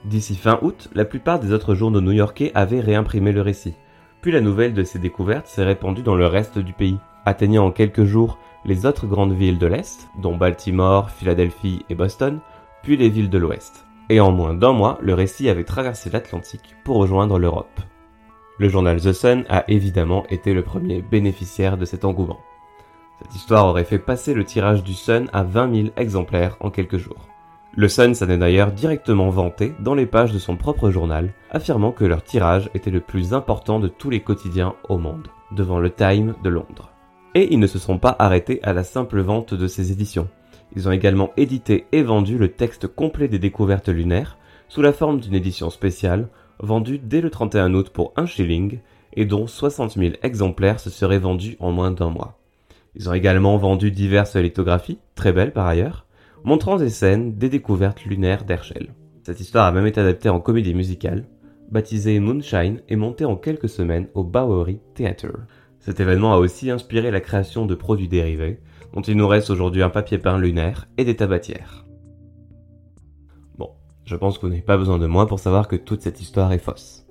D'ici 0.06 0.36
fin 0.36 0.60
août, 0.62 0.90
la 0.94 1.04
plupart 1.04 1.40
des 1.40 1.52
autres 1.52 1.74
journaux 1.74 2.02
new-yorkais 2.02 2.52
avaient 2.54 2.80
réimprimé 2.80 3.32
le 3.32 3.42
récit. 3.42 3.74
Puis 4.22 4.32
la 4.32 4.42
nouvelle 4.42 4.76
de 4.76 4.84
ces 4.84 5.00
découvertes 5.00 5.48
s'est 5.48 5.64
répandue 5.64 6.04
dans 6.04 6.16
le 6.16 6.28
reste 6.28 6.60
du 6.60 6.74
pays, 6.74 7.00
atteignant 7.26 7.66
en 7.66 7.72
quelques 7.72 8.04
jours 8.04 8.38
les 8.66 8.86
autres 8.86 9.08
grandes 9.08 9.34
villes 9.34 9.60
de 9.60 9.68
l'Est, 9.68 10.10
dont 10.20 10.36
Baltimore, 10.36 11.10
Philadelphie 11.10 11.86
et 11.90 11.96
Boston, 11.96 12.40
puis 12.84 12.98
les 12.98 13.10
villes 13.10 13.30
de 13.30 13.38
l'Ouest. 13.38 13.86
Et 14.10 14.20
en 14.20 14.32
moins 14.32 14.54
d'un 14.54 14.74
mois, 14.74 14.98
le 15.02 15.14
récit 15.14 15.50
avait 15.50 15.64
traversé 15.64 16.10
l'Atlantique 16.10 16.76
pour 16.84 16.98
rejoindre 16.98 17.40
l'Europe. 17.40 17.80
Le 18.58 18.70
journal 18.70 19.00
The 19.00 19.14
Sun 19.14 19.46
a 19.50 19.70
évidemment 19.70 20.26
été 20.30 20.54
le 20.54 20.64
premier 20.64 21.02
bénéficiaire 21.02 21.78
de 21.78 21.86
cet 21.86 22.06
engouement. 22.06 22.40
Cette 23.22 23.36
histoire 23.36 23.66
aurait 23.66 23.84
fait 23.84 24.00
passer 24.00 24.34
le 24.34 24.46
tirage 24.46 24.84
du 24.84 24.94
Sun 24.94 25.30
à 25.34 25.44
20 25.44 25.76
000 25.76 25.88
exemplaires 25.98 26.58
en 26.60 26.70
quelques 26.70 26.98
jours. 26.98 27.28
Le 27.76 27.88
Sun 27.88 28.16
s'en 28.16 28.30
est 28.30 28.38
d'ailleurs 28.38 28.72
directement 28.72 29.30
vanté 29.30 29.74
dans 29.80 29.94
les 29.94 30.08
pages 30.08 30.32
de 30.32 30.40
son 30.40 30.56
propre 30.56 30.90
journal, 30.90 31.34
affirmant 31.52 31.92
que 31.92 32.06
leur 32.06 32.24
tirage 32.24 32.70
était 32.74 32.90
le 32.90 33.02
plus 33.02 33.34
important 33.34 33.80
de 33.80 33.88
tous 33.88 34.10
les 34.10 34.22
quotidiens 34.22 34.74
au 34.90 34.98
monde, 34.98 35.28
devant 35.52 35.80
le 35.80 35.92
Time 35.92 36.34
de 36.44 36.50
Londres. 36.50 36.90
Et 37.38 37.54
ils 37.54 37.60
ne 37.60 37.68
se 37.68 37.78
sont 37.78 38.00
pas 38.00 38.16
arrêtés 38.18 38.60
à 38.64 38.74
la 38.74 38.84
simple 38.84 39.20
vente 39.22 39.54
de 39.54 39.68
ces 39.68 39.92
éditions. 39.92 40.28
Ils 40.76 40.90
ont 40.90 40.92
également 40.92 41.34
édité 41.38 41.86
et 41.92 42.02
vendu 42.02 42.40
le 42.40 42.48
texte 42.48 42.88
complet 42.88 43.28
des 43.28 43.38
découvertes 43.38 43.90
lunaires, 43.90 44.40
sous 44.70 44.82
la 44.82 44.92
forme 44.92 45.20
d'une 45.20 45.36
édition 45.36 45.70
spéciale, 45.70 46.30
vendu 46.58 46.98
dès 46.98 47.22
le 47.22 47.30
31 47.30 47.76
août 47.76 47.92
pour 47.92 48.12
un 48.16 48.26
shilling 48.26 48.80
et 49.14 49.26
dont 49.26 49.46
60 49.46 50.00
000 50.00 50.16
exemplaires 50.24 50.80
se 50.80 50.90
seraient 50.90 51.20
vendus 51.20 51.58
en 51.60 51.72
moins 51.72 51.92
d'un 51.92 52.10
mois. 52.10 52.40
Ils 52.96 53.08
ont 53.08 53.14
également 53.14 53.56
vendu 53.58 53.92
diverses 53.92 54.36
lithographies, 54.36 54.98
très 55.14 55.32
belles 55.32 55.54
par 55.54 55.68
ailleurs, 55.68 56.08
montrant 56.44 56.78
des 56.78 56.90
scènes 56.90 57.36
des 57.36 57.50
découvertes 57.50 58.04
lunaires 58.06 58.46
d'Herschel. 58.46 58.96
Cette 59.22 59.42
histoire 59.42 59.68
a 59.68 59.72
même 59.72 59.86
été 59.86 60.02
adaptée 60.02 60.30
en 60.30 60.40
comédie 60.40 60.74
musicale, 60.74 61.28
baptisée 61.70 62.20
Moonshine 62.20 62.82
et 62.90 62.96
montée 62.96 63.26
en 63.26 63.36
quelques 63.36 63.70
semaines 63.70 64.08
au 64.16 64.24
Bowery 64.24 64.80
Theatre. 64.96 65.38
Cet 65.88 66.02
événement 66.02 66.34
a 66.34 66.38
aussi 66.38 66.70
inspiré 66.70 67.12
la 67.12 67.22
création 67.22 67.66
de 67.66 67.74
produits 67.74 68.10
dérivés, 68.10 68.60
dont 68.94 69.00
il 69.00 69.16
nous 69.16 69.26
reste 69.26 69.50
aujourd'hui 69.50 69.82
un 69.84 69.90
papier 69.90 70.18
peint 70.18 70.38
lunaire 70.38 70.86
et 70.98 71.06
des 71.06 71.16
tabatières. 71.16 71.86
Je 74.04 74.18
pense 74.18 74.38
que 74.38 74.42
vous 74.42 74.50
n'avez 74.50 74.62
pas 74.62 74.76
besoin 74.76 75.00
de 75.00 75.06
moi 75.06 75.28
pour 75.28 75.40
savoir 75.40 75.70
que 75.70 75.78
toute 75.78 76.02
cette 76.02 76.20
histoire 76.20 76.52
est 76.52 76.58
fausse. 76.58 77.06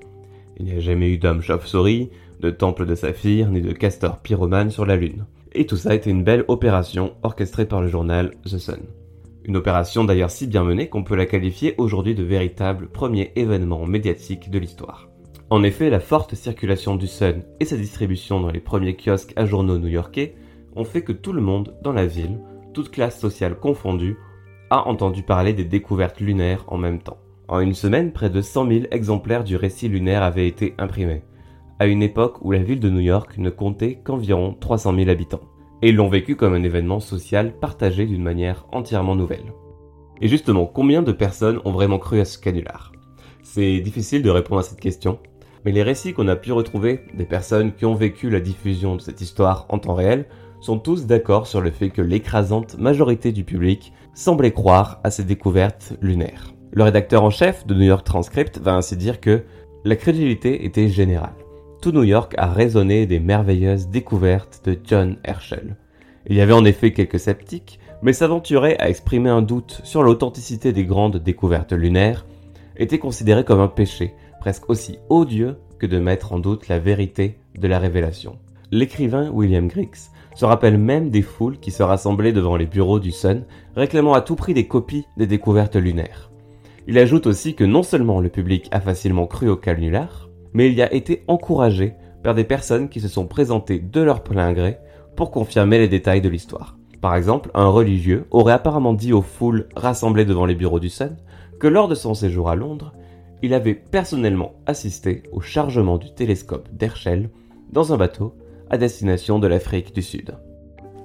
Il 0.58 0.66
n'y 0.66 0.72
a 0.72 0.80
jamais 0.80 1.08
eu 1.08 1.16
d'homme 1.16 1.40
chauve-souris, 1.40 2.10
de 2.40 2.50
temple 2.50 2.84
de 2.84 2.94
saphir, 2.94 3.50
ni 3.50 3.62
de 3.62 3.72
castor 3.72 4.18
pyromane 4.18 4.70
sur 4.70 4.84
la 4.84 4.96
Lune. 4.96 5.24
Et 5.52 5.64
tout 5.64 5.78
ça 5.78 5.94
était 5.94 6.10
une 6.10 6.22
belle 6.22 6.44
opération 6.48 7.14
orchestrée 7.22 7.64
par 7.64 7.80
le 7.80 7.88
journal 7.88 8.32
The 8.44 8.58
Sun. 8.58 8.80
Une 9.44 9.56
opération 9.56 10.04
d'ailleurs 10.04 10.30
si 10.30 10.46
bien 10.46 10.64
menée 10.64 10.90
qu'on 10.90 11.02
peut 11.02 11.16
la 11.16 11.24
qualifier 11.24 11.74
aujourd'hui 11.78 12.14
de 12.14 12.24
véritable 12.24 12.88
premier 12.88 13.32
événement 13.36 13.86
médiatique 13.86 14.50
de 14.50 14.58
l'histoire. 14.58 15.08
En 15.48 15.62
effet, 15.62 15.90
la 15.90 16.00
forte 16.00 16.34
circulation 16.34 16.96
du 16.96 17.06
Sun 17.06 17.44
et 17.60 17.64
sa 17.64 17.76
distribution 17.76 18.40
dans 18.40 18.50
les 18.50 18.60
premiers 18.60 18.96
kiosques 18.96 19.32
à 19.36 19.46
journaux 19.46 19.78
new-yorkais 19.78 20.34
ont 20.74 20.84
fait 20.84 21.02
que 21.02 21.12
tout 21.12 21.32
le 21.32 21.40
monde 21.40 21.76
dans 21.82 21.92
la 21.92 22.06
ville, 22.06 22.40
toute 22.74 22.90
classe 22.90 23.20
sociale 23.20 23.56
confondue, 23.56 24.18
a 24.70 24.88
entendu 24.88 25.22
parler 25.22 25.52
des 25.52 25.64
découvertes 25.64 26.18
lunaires 26.18 26.64
en 26.66 26.78
même 26.78 27.00
temps. 27.00 27.18
En 27.46 27.60
une 27.60 27.74
semaine, 27.74 28.12
près 28.12 28.28
de 28.28 28.40
100 28.40 28.68
000 28.68 28.84
exemplaires 28.90 29.44
du 29.44 29.54
récit 29.54 29.88
lunaire 29.88 30.24
avaient 30.24 30.48
été 30.48 30.74
imprimés, 30.78 31.22
à 31.78 31.86
une 31.86 32.02
époque 32.02 32.44
où 32.44 32.50
la 32.50 32.58
ville 32.58 32.80
de 32.80 32.90
New 32.90 32.98
York 32.98 33.38
ne 33.38 33.50
comptait 33.50 34.00
qu'environ 34.02 34.56
300 34.58 34.96
000 34.96 35.08
habitants. 35.10 35.42
Et 35.80 35.92
l'ont 35.92 36.08
vécu 36.08 36.34
comme 36.34 36.54
un 36.54 36.64
événement 36.64 36.98
social 36.98 37.56
partagé 37.60 38.06
d'une 38.06 38.22
manière 38.22 38.66
entièrement 38.72 39.14
nouvelle. 39.14 39.52
Et 40.20 40.26
justement, 40.26 40.66
combien 40.66 41.02
de 41.02 41.12
personnes 41.12 41.60
ont 41.64 41.70
vraiment 41.70 42.00
cru 42.00 42.18
à 42.18 42.24
ce 42.24 42.36
canular? 42.38 42.90
C'est 43.42 43.78
difficile 43.78 44.22
de 44.22 44.30
répondre 44.30 44.60
à 44.60 44.64
cette 44.64 44.80
question, 44.80 45.20
mais 45.66 45.72
les 45.72 45.82
récits 45.82 46.14
qu'on 46.14 46.28
a 46.28 46.36
pu 46.36 46.52
retrouver 46.52 47.00
des 47.12 47.24
personnes 47.24 47.72
qui 47.74 47.84
ont 47.86 47.96
vécu 47.96 48.30
la 48.30 48.38
diffusion 48.38 48.94
de 48.94 49.00
cette 49.00 49.20
histoire 49.20 49.66
en 49.68 49.80
temps 49.80 49.94
réel 49.94 50.26
sont 50.60 50.78
tous 50.78 51.06
d'accord 51.06 51.48
sur 51.48 51.60
le 51.60 51.72
fait 51.72 51.90
que 51.90 52.00
l'écrasante 52.00 52.78
majorité 52.78 53.32
du 53.32 53.42
public 53.42 53.92
semblait 54.14 54.52
croire 54.52 55.00
à 55.02 55.10
ces 55.10 55.24
découvertes 55.24 55.94
lunaires. 56.00 56.52
Le 56.70 56.84
rédacteur 56.84 57.24
en 57.24 57.30
chef 57.30 57.66
de 57.66 57.74
New 57.74 57.82
York 57.82 58.06
Transcript 58.06 58.60
va 58.60 58.74
ainsi 58.74 58.96
dire 58.96 59.20
que 59.20 59.42
la 59.84 59.96
crédulité 59.96 60.64
était 60.64 60.88
générale. 60.88 61.34
Tout 61.82 61.90
New 61.90 62.04
York 62.04 62.34
a 62.38 62.46
résonné 62.46 63.06
des 63.06 63.18
merveilleuses 63.18 63.88
découvertes 63.88 64.62
de 64.64 64.78
John 64.84 65.16
Herschel. 65.24 65.76
Il 66.28 66.36
y 66.36 66.40
avait 66.40 66.52
en 66.52 66.64
effet 66.64 66.92
quelques 66.92 67.18
sceptiques, 67.18 67.80
mais 68.02 68.12
s'aventurer 68.12 68.76
à 68.78 68.88
exprimer 68.88 69.30
un 69.30 69.42
doute 69.42 69.80
sur 69.82 70.04
l'authenticité 70.04 70.72
des 70.72 70.84
grandes 70.84 71.16
découvertes 71.16 71.72
lunaires 71.72 72.24
était 72.76 72.98
considéré 72.98 73.44
comme 73.44 73.60
un 73.60 73.68
péché 73.68 74.14
presque 74.46 74.70
aussi 74.70 75.00
odieux 75.08 75.56
que 75.80 75.86
de 75.86 75.98
mettre 75.98 76.32
en 76.32 76.38
doute 76.38 76.68
la 76.68 76.78
vérité 76.78 77.40
de 77.58 77.66
la 77.66 77.80
révélation. 77.80 78.38
L'écrivain 78.70 79.28
William 79.32 79.66
Griggs 79.66 80.12
se 80.36 80.44
rappelle 80.44 80.78
même 80.78 81.10
des 81.10 81.22
foules 81.22 81.58
qui 81.58 81.72
se 81.72 81.82
rassemblaient 81.82 82.32
devant 82.32 82.54
les 82.54 82.66
bureaux 82.66 83.00
du 83.00 83.10
Sun, 83.10 83.42
réclamant 83.74 84.14
à 84.14 84.20
tout 84.20 84.36
prix 84.36 84.54
des 84.54 84.68
copies 84.68 85.04
des 85.16 85.26
découvertes 85.26 85.74
lunaires. 85.74 86.30
Il 86.86 86.96
ajoute 86.96 87.26
aussi 87.26 87.56
que 87.56 87.64
non 87.64 87.82
seulement 87.82 88.20
le 88.20 88.28
public 88.28 88.68
a 88.70 88.80
facilement 88.80 89.26
cru 89.26 89.48
au 89.48 89.56
canular, 89.56 90.30
mais 90.52 90.68
il 90.68 90.74
y 90.74 90.82
a 90.82 90.94
été 90.94 91.24
encouragé 91.26 91.94
par 92.22 92.36
des 92.36 92.44
personnes 92.44 92.88
qui 92.88 93.00
se 93.00 93.08
sont 93.08 93.26
présentées 93.26 93.80
de 93.80 94.00
leur 94.00 94.22
plein 94.22 94.52
gré 94.52 94.78
pour 95.16 95.32
confirmer 95.32 95.78
les 95.78 95.88
détails 95.88 96.20
de 96.20 96.28
l'histoire. 96.28 96.78
Par 97.00 97.16
exemple, 97.16 97.50
un 97.54 97.66
religieux 97.66 98.26
aurait 98.30 98.52
apparemment 98.52 98.94
dit 98.94 99.12
aux 99.12 99.22
foules 99.22 99.66
rassemblées 99.74 100.24
devant 100.24 100.46
les 100.46 100.54
bureaux 100.54 100.78
du 100.78 100.88
Sun 100.88 101.16
que 101.58 101.66
lors 101.66 101.88
de 101.88 101.96
son 101.96 102.14
séjour 102.14 102.48
à 102.48 102.54
Londres, 102.54 102.92
il 103.46 103.54
avait 103.54 103.74
personnellement 103.76 104.54
assisté 104.66 105.22
au 105.30 105.40
chargement 105.40 105.98
du 105.98 106.12
télescope 106.12 106.68
d'Herschel 106.72 107.30
dans 107.70 107.92
un 107.92 107.96
bateau 107.96 108.34
à 108.70 108.76
destination 108.76 109.38
de 109.38 109.46
l'Afrique 109.46 109.94
du 109.94 110.02
Sud. 110.02 110.36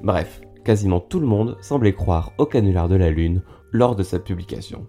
Bref, 0.02 0.42
quasiment 0.66 1.00
tout 1.00 1.20
le 1.20 1.28
monde 1.28 1.56
semblait 1.62 1.94
croire 1.94 2.32
au 2.40 2.48
canular 2.48 2.90
de 2.90 2.96
la 2.96 3.12
Lune 3.12 3.44
lors 3.72 3.96
de 3.96 4.02
sa 4.02 4.18
publication. 4.18 4.88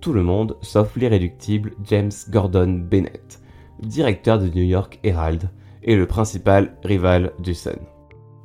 Tout 0.00 0.12
le 0.12 0.22
monde 0.22 0.56
sauf 0.60 0.94
l'irréductible 0.94 1.72
James 1.82 2.12
Gordon 2.30 2.84
Bennett, 2.88 3.40
directeur 3.82 4.38
du 4.38 4.50
New 4.50 4.64
York 4.64 5.00
Herald 5.02 5.50
et 5.82 5.96
le 5.96 6.06
principal 6.06 6.76
rival 6.84 7.32
du 7.40 7.54
Sun. 7.54 7.80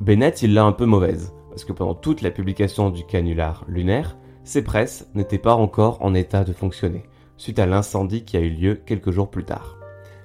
Bennett, 0.01 0.41
il 0.41 0.55
l'a 0.55 0.63
un 0.63 0.71
peu 0.71 0.87
mauvaise, 0.87 1.33
parce 1.49 1.65
que 1.65 1.73
pendant 1.73 1.93
toute 1.93 2.23
la 2.23 2.31
publication 2.31 2.89
du 2.89 3.05
canular 3.05 3.63
lunaire, 3.67 4.17
ses 4.43 4.63
presses 4.63 5.07
n'étaient 5.13 5.37
pas 5.37 5.53
encore 5.53 5.99
en 6.01 6.15
état 6.15 6.43
de 6.43 6.53
fonctionner 6.53 7.03
suite 7.39 7.57
à 7.57 7.65
l'incendie 7.65 8.23
qui 8.25 8.37
a 8.37 8.41
eu 8.41 8.49
lieu 8.49 8.75
quelques 8.85 9.11
jours 9.11 9.29
plus 9.29 9.45
tard. 9.45 9.77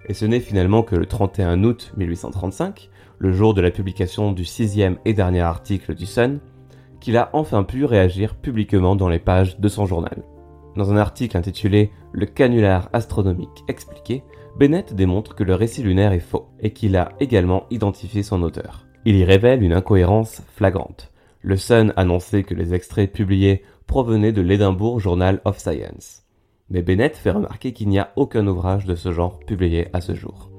Et 0.06 0.14
ce 0.14 0.26
n'est 0.26 0.40
finalement 0.40 0.83
que 0.83 0.97
le 0.97 1.06
31 1.06 1.62
août 1.62 1.92
1835, 1.97 2.90
le 3.18 3.33
jour 3.33 3.54
de 3.54 3.62
la 3.62 3.71
publication 3.71 4.33
du 4.33 4.44
sixième 4.44 4.99
et 5.04 5.14
dernier 5.14 5.40
article 5.40 5.94
du 5.94 6.06
Sun, 6.06 6.40
qu'il 7.00 7.16
a 7.16 7.30
enfin 7.33 7.62
pu 7.62 7.85
réagir 7.85 8.35
publiquement 8.35 8.97
dans 8.97 9.09
les 9.09 9.21
pages 9.21 9.59
de 9.59 9.68
son 9.68 9.87
journal. 9.87 10.25
Dans 10.76 10.92
un 10.92 10.97
article 10.97 11.37
intitulé 11.37 11.92
Le 12.12 12.26
canular 12.26 12.90
astronomique 12.92 13.64
expliqué, 13.68 14.25
Bennett 14.59 14.92
démontre 14.94 15.37
que 15.37 15.44
le 15.44 15.54
récit 15.54 15.85
lunaire 15.85 16.12
est 16.12 16.21
faux 16.21 16.49
et 16.61 16.73
qu'il 16.73 16.97
a 16.97 17.12
également 17.21 17.66
identifié 17.71 18.25
son 18.25 18.42
auteur. 18.42 18.87
Il 19.04 19.16
y 19.16 19.25
révèle 19.25 19.62
une 19.62 19.73
incohérence 19.73 20.42
flagrante. 20.56 21.12
Le 21.42 21.56
Sun 21.56 21.92
annonçait 21.97 22.42
que 22.42 22.54
les 22.54 22.75
extraits 22.75 23.12
publiés 23.12 23.62
provenaient 23.87 24.33
de 24.33 24.42
l'Edinburgh 24.42 24.99
Journal 24.99 25.40
of 25.44 25.59
Science 25.59 26.24
mais 26.75 26.83
Bennett 26.83 27.16
fait 27.16 27.31
remarquer 27.31 27.73
qu'il 27.73 27.88
n'y 27.88 28.00
a 28.00 28.11
aucun 28.16 28.45
ouvrage 28.49 28.85
de 28.85 28.97
ce 28.97 29.12
genre 29.12 29.38
publié 29.38 29.87
à 29.93 30.00
ce 30.00 30.12
jour. 30.12 30.50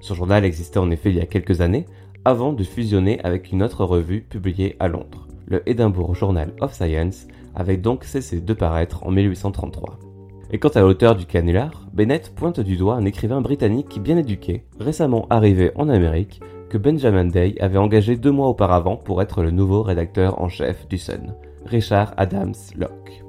Ce 0.00 0.12
journal 0.12 0.44
existait 0.44 0.80
en 0.80 0.90
effet 0.90 1.10
il 1.10 1.16
y 1.16 1.20
a 1.20 1.26
quelques 1.26 1.60
années, 1.60 1.86
avant 2.24 2.52
de 2.52 2.64
fusionner 2.64 3.20
avec 3.22 3.52
une 3.52 3.62
autre 3.62 3.84
revue 3.84 4.22
publiée 4.22 4.74
à 4.80 4.88
Londres, 4.88 5.28
le 5.46 5.62
Edinburgh 5.70 6.16
Journal 6.16 6.52
of 6.60 6.74
Science, 6.74 7.28
avait 7.54 7.76
donc 7.76 8.02
cessé 8.02 8.40
de 8.40 8.52
paraître 8.54 9.06
en 9.06 9.12
1833. 9.12 10.00
Et 10.50 10.58
quant 10.58 10.68
à 10.70 10.80
l'auteur 10.80 11.14
du 11.14 11.26
canular, 11.26 11.86
Bennett 11.92 12.34
pointe 12.34 12.58
du 12.58 12.76
doigt 12.76 12.96
un 12.96 13.04
écrivain 13.04 13.40
britannique 13.40 14.00
bien 14.02 14.16
éduqué, 14.16 14.64
récemment 14.80 15.28
arrivé 15.30 15.70
en 15.76 15.88
Amérique, 15.88 16.40
que 16.70 16.78
Benjamin 16.78 17.26
Day 17.26 17.54
avait 17.60 17.78
engagé 17.78 18.16
deux 18.16 18.32
mois 18.32 18.48
auparavant 18.48 18.96
pour 18.96 19.22
être 19.22 19.44
le 19.44 19.52
nouveau 19.52 19.82
rédacteur 19.84 20.40
en 20.42 20.48
chef 20.48 20.88
du 20.88 20.98
Sun, 20.98 21.34
Richard 21.66 22.14
Adams 22.16 22.54
Locke. 22.76 23.22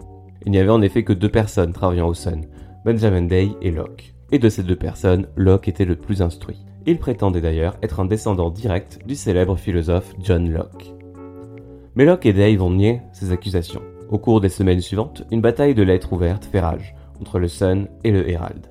Il 0.45 0.51
n'y 0.51 0.59
avait 0.59 0.69
en 0.69 0.81
effet 0.81 1.03
que 1.03 1.13
deux 1.13 1.29
personnes 1.29 1.73
travaillant 1.73 2.07
au 2.07 2.13
Sun, 2.13 2.45
Benjamin 2.85 3.23
Day 3.23 3.49
et 3.61 3.71
Locke. 3.71 4.13
Et 4.31 4.39
de 4.39 4.49
ces 4.49 4.63
deux 4.63 4.75
personnes, 4.75 5.27
Locke 5.35 5.67
était 5.67 5.85
le 5.85 5.95
plus 5.95 6.21
instruit. 6.21 6.65
Il 6.85 6.97
prétendait 6.97 7.41
d'ailleurs 7.41 7.77
être 7.81 7.99
un 7.99 8.05
descendant 8.05 8.49
direct 8.49 8.99
du 9.05 9.15
célèbre 9.15 9.55
philosophe 9.55 10.13
John 10.21 10.51
Locke. 10.51 10.93
Mais 11.95 12.05
Locke 12.05 12.25
et 12.25 12.33
Day 12.33 12.55
vont 12.55 12.71
nier 12.71 13.01
ces 13.13 13.31
accusations. 13.31 13.81
Au 14.09 14.17
cours 14.17 14.41
des 14.41 14.49
semaines 14.49 14.81
suivantes, 14.81 15.23
une 15.31 15.41
bataille 15.41 15.75
de 15.75 15.83
lettres 15.83 16.11
ouvertes 16.11 16.45
fait 16.45 16.59
rage 16.59 16.93
entre 17.21 17.39
le 17.39 17.47
Sun 17.47 17.87
et 18.03 18.11
le 18.11 18.29
Herald. 18.29 18.67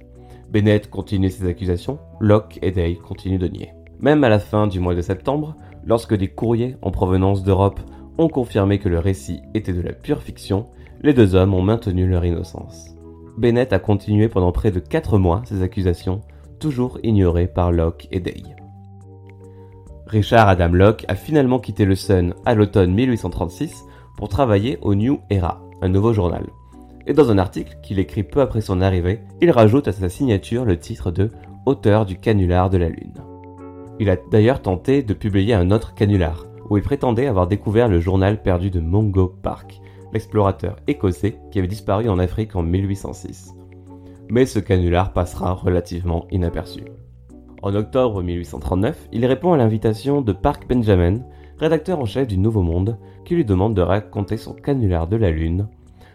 Bennett 0.50 0.90
continue 0.90 1.30
ses 1.30 1.46
accusations, 1.46 1.98
Locke 2.20 2.58
et 2.60 2.72
Day 2.72 2.96
continuent 2.96 3.38
de 3.38 3.48
nier. 3.48 3.72
Même 4.00 4.24
à 4.24 4.28
la 4.28 4.38
fin 4.38 4.66
du 4.66 4.80
mois 4.80 4.94
de 4.94 5.00
septembre, 5.00 5.56
lorsque 5.86 6.14
des 6.14 6.28
courriers 6.28 6.76
en 6.82 6.90
provenance 6.90 7.44
d'Europe 7.44 7.80
ont 8.18 8.28
confirmé 8.28 8.78
que 8.78 8.90
le 8.90 8.98
récit 8.98 9.40
était 9.54 9.72
de 9.72 9.80
la 9.80 9.92
pure 9.92 10.22
fiction, 10.22 10.66
les 11.02 11.14
deux 11.14 11.34
hommes 11.34 11.54
ont 11.54 11.62
maintenu 11.62 12.06
leur 12.06 12.24
innocence. 12.24 12.94
Bennett 13.36 13.72
a 13.72 13.78
continué 13.78 14.28
pendant 14.28 14.52
près 14.52 14.70
de 14.70 14.78
4 14.78 15.18
mois 15.18 15.42
ces 15.46 15.62
accusations, 15.62 16.20
toujours 16.60 16.98
ignorées 17.02 17.48
par 17.48 17.72
Locke 17.72 18.06
et 18.12 18.20
Day. 18.20 18.42
Richard 20.06 20.48
Adam 20.48 20.68
Locke 20.68 21.04
a 21.08 21.14
finalement 21.14 21.58
quitté 21.58 21.84
le 21.84 21.94
Sun 21.94 22.34
à 22.44 22.54
l'automne 22.54 22.92
1836 22.92 23.84
pour 24.16 24.28
travailler 24.28 24.78
au 24.82 24.94
New 24.94 25.20
Era, 25.30 25.62
un 25.80 25.88
nouveau 25.88 26.12
journal. 26.12 26.46
Et 27.06 27.14
dans 27.14 27.30
un 27.30 27.38
article 27.38 27.78
qu'il 27.82 27.98
écrit 27.98 28.22
peu 28.22 28.40
après 28.40 28.60
son 28.60 28.80
arrivée, 28.80 29.20
il 29.40 29.50
rajoute 29.50 29.88
à 29.88 29.92
sa 29.92 30.08
signature 30.08 30.64
le 30.64 30.78
titre 30.78 31.10
de 31.10 31.30
Auteur 31.64 32.06
du 32.06 32.18
canular 32.18 32.70
de 32.70 32.78
la 32.78 32.88
Lune. 32.88 33.14
Il 33.98 34.10
a 34.10 34.16
d'ailleurs 34.30 34.62
tenté 34.62 35.02
de 35.02 35.14
publier 35.14 35.54
un 35.54 35.70
autre 35.70 35.94
canular, 35.94 36.46
où 36.68 36.76
il 36.76 36.82
prétendait 36.82 37.26
avoir 37.26 37.46
découvert 37.46 37.88
le 37.88 38.00
journal 38.00 38.42
perdu 38.42 38.70
de 38.70 38.80
Mungo 38.80 39.34
Park, 39.42 39.80
l'explorateur 40.12 40.76
écossais 40.86 41.38
qui 41.50 41.58
avait 41.58 41.68
disparu 41.68 42.08
en 42.08 42.18
Afrique 42.18 42.56
en 42.56 42.62
1806. 42.62 43.54
Mais 44.28 44.46
ce 44.46 44.58
canular 44.58 45.12
passera 45.12 45.52
relativement 45.52 46.26
inaperçu. 46.30 46.82
En 47.62 47.74
octobre 47.74 48.22
1839, 48.22 49.08
il 49.12 49.24
répond 49.26 49.52
à 49.52 49.56
l'invitation 49.56 50.20
de 50.20 50.32
Park 50.32 50.66
Benjamin, 50.68 51.20
rédacteur 51.58 52.00
en 52.00 52.06
chef 52.06 52.26
du 52.26 52.38
Nouveau 52.38 52.62
Monde, 52.62 52.98
qui 53.24 53.36
lui 53.36 53.44
demande 53.44 53.74
de 53.74 53.82
raconter 53.82 54.36
son 54.36 54.52
canular 54.52 55.06
de 55.06 55.16
la 55.16 55.30
Lune, 55.30 55.68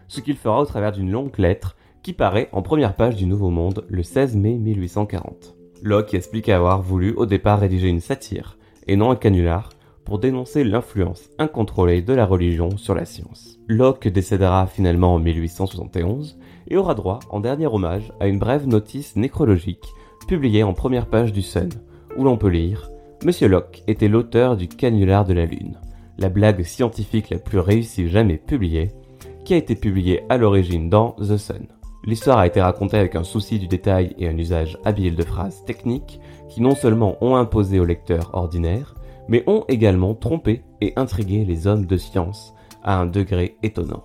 ce 0.07 0.21
qu'il 0.21 0.35
fera 0.35 0.61
au 0.61 0.65
travers 0.65 0.91
d'une 0.91 1.11
longue 1.11 1.37
lettre 1.37 1.77
qui 2.03 2.13
paraît 2.13 2.49
en 2.51 2.61
première 2.61 2.95
page 2.95 3.15
du 3.15 3.25
Nouveau 3.25 3.49
Monde 3.49 3.85
le 3.89 4.03
16 4.03 4.35
mai 4.35 4.55
1840. 4.55 5.55
Locke 5.83 6.13
explique 6.13 6.49
avoir 6.49 6.81
voulu 6.81 7.13
au 7.13 7.25
départ 7.25 7.59
rédiger 7.59 7.87
une 7.87 7.99
satire, 7.99 8.57
et 8.87 8.95
non 8.95 9.11
un 9.11 9.15
canular, 9.15 9.69
pour 10.07 10.19
dénoncer 10.19 10.63
l'influence 10.63 11.29
incontrôlée 11.37 12.01
de 12.01 12.13
la 12.13 12.25
religion 12.25 12.77
sur 12.77 12.95
la 12.95 13.03
science. 13.03 13.59
Locke 13.67 14.07
décédera 14.07 14.65
finalement 14.65 15.15
en 15.15 15.19
1871 15.19 16.39
et 16.69 16.77
aura 16.77 16.95
droit 16.95 17.19
en 17.29 17.41
dernier 17.41 17.67
hommage 17.67 18.13
à 18.21 18.27
une 18.27 18.39
brève 18.39 18.65
notice 18.69 19.17
nécrologique 19.17 19.85
publiée 20.25 20.63
en 20.63 20.73
première 20.73 21.07
page 21.07 21.33
du 21.33 21.41
Sun, 21.41 21.67
où 22.15 22.23
l'on 22.23 22.37
peut 22.37 22.47
lire 22.47 22.89
Monsieur 23.25 23.49
Locke 23.49 23.83
était 23.87 24.07
l'auteur 24.07 24.55
du 24.55 24.69
canular 24.69 25.25
de 25.25 25.33
la 25.33 25.45
Lune, 25.45 25.77
la 26.17 26.29
blague 26.29 26.63
scientifique 26.63 27.29
la 27.29 27.39
plus 27.39 27.59
réussie 27.59 28.07
jamais 28.07 28.37
publiée, 28.37 28.91
qui 29.43 29.55
a 29.55 29.57
été 29.57 29.75
publiée 29.75 30.23
à 30.29 30.37
l'origine 30.37 30.89
dans 30.89 31.17
The 31.19 31.35
Sun. 31.35 31.67
L'histoire 32.05 32.37
a 32.37 32.47
été 32.47 32.61
racontée 32.61 32.97
avec 32.97 33.17
un 33.17 33.25
souci 33.25 33.59
du 33.59 33.67
détail 33.67 34.15
et 34.17 34.29
un 34.29 34.37
usage 34.37 34.77
habile 34.85 35.17
de 35.17 35.23
phrases 35.23 35.65
techniques 35.65 36.21
qui 36.47 36.61
non 36.61 36.75
seulement 36.75 37.17
ont 37.19 37.35
imposé 37.35 37.81
au 37.81 37.85
lecteur 37.85 38.29
ordinaire, 38.31 38.95
mais 39.27 39.43
ont 39.47 39.65
également 39.67 40.15
trompé 40.15 40.63
et 40.81 40.93
intrigué 40.95 41.45
les 41.45 41.67
hommes 41.67 41.85
de 41.85 41.97
science 41.97 42.53
à 42.83 42.99
un 42.99 43.05
degré 43.05 43.57
étonnant. 43.63 44.03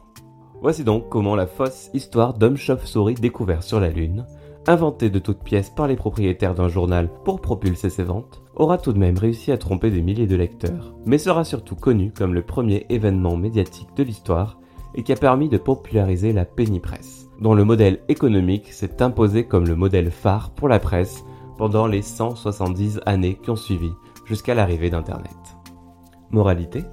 Voici 0.61 0.85
donc 0.85 1.09
comment 1.09 1.35
la 1.35 1.47
fausse 1.47 1.91
histoire 1.93 2.35
d'homme 2.35 2.57
chauve-souris 2.57 3.15
découvert 3.15 3.63
sur 3.63 3.81
la 3.81 3.91
Lune, 3.91 4.27
inventée 4.69 5.11
de 5.11 5.19
toutes 5.19 5.43
pièces 5.43 5.71
par 5.71 5.89
les 5.89 5.97
propriétaires 5.97 6.55
d'un 6.55 6.69
journal 6.69 7.09
pour 7.25 7.41
propulser 7.41 7.91
ses 7.91 8.05
ventes, 8.05 8.43
aura 8.55 8.79
tout 8.79 8.93
de 8.93 8.99
même 8.99 9.19
réussi 9.19 9.51
à 9.51 9.59
tromper 9.59 9.91
des 9.91 10.03
milliers 10.03 10.27
de 10.27 10.37
lecteurs, 10.37 10.95
mais 11.05 11.19
sera 11.19 11.45
surtout 11.45 11.75
connue 11.75 12.13
comme 12.13 12.35
le 12.35 12.43
premier 12.43 12.87
événement 12.91 13.37
médiatique 13.37 13.89
de 13.97 14.05
l'histoire 14.05 14.59
et 14.95 15.03
qui 15.03 15.13
a 15.13 15.17
permis 15.17 15.49
de 15.49 15.59
populariser 15.59 16.33
la 16.33 16.45
penny 16.45 16.79
press, 16.79 17.29
dont 17.41 17.55
le 17.55 17.65
modèle 17.65 18.01
économique 18.09 18.73
s'est 18.73 19.03
imposé 19.03 19.45
comme 19.45 19.67
le 19.67 19.75
modèle 19.75 20.11
phare 20.11 20.51
pour 20.51 20.69
la 20.69 20.79
presse 20.79 21.25
pendant 21.57 21.87
les 21.87 22.03
170 22.03 23.01
années 23.07 23.39
qui 23.43 23.51
ont 23.51 23.57
suivi 23.57 23.91
jusqu'à 24.33 24.55
l'arrivée 24.55 24.89
d'Internet. 24.89 25.37
Moralité 26.31 26.85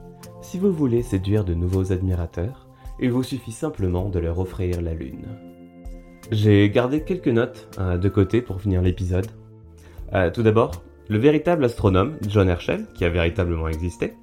Si 0.41 0.59
vous 0.59 0.73
voulez 0.73 1.01
séduire 1.01 1.45
de 1.45 1.53
nouveaux 1.53 1.93
admirateurs, 1.93 2.67
il 2.99 3.13
vous 3.13 3.23
suffit 3.23 3.53
simplement 3.53 4.09
de 4.09 4.19
leur 4.19 4.39
offrir 4.39 4.81
la 4.81 4.93
lune. 4.93 5.25
J'ai 6.31 6.69
gardé 6.69 7.05
quelques 7.05 7.29
notes 7.29 7.69
euh, 7.79 7.97
de 7.97 8.09
côté 8.09 8.41
pour 8.41 8.59
finir 8.59 8.81
l'épisode. 8.81 9.27
Euh, 10.13 10.29
tout 10.29 10.43
d'abord, 10.43 10.83
le 11.07 11.17
véritable 11.17 11.63
astronome, 11.63 12.17
John 12.27 12.49
Herschel, 12.49 12.87
qui 12.93 13.05
a 13.05 13.09
véritablement 13.09 13.69
existé, 13.69 14.15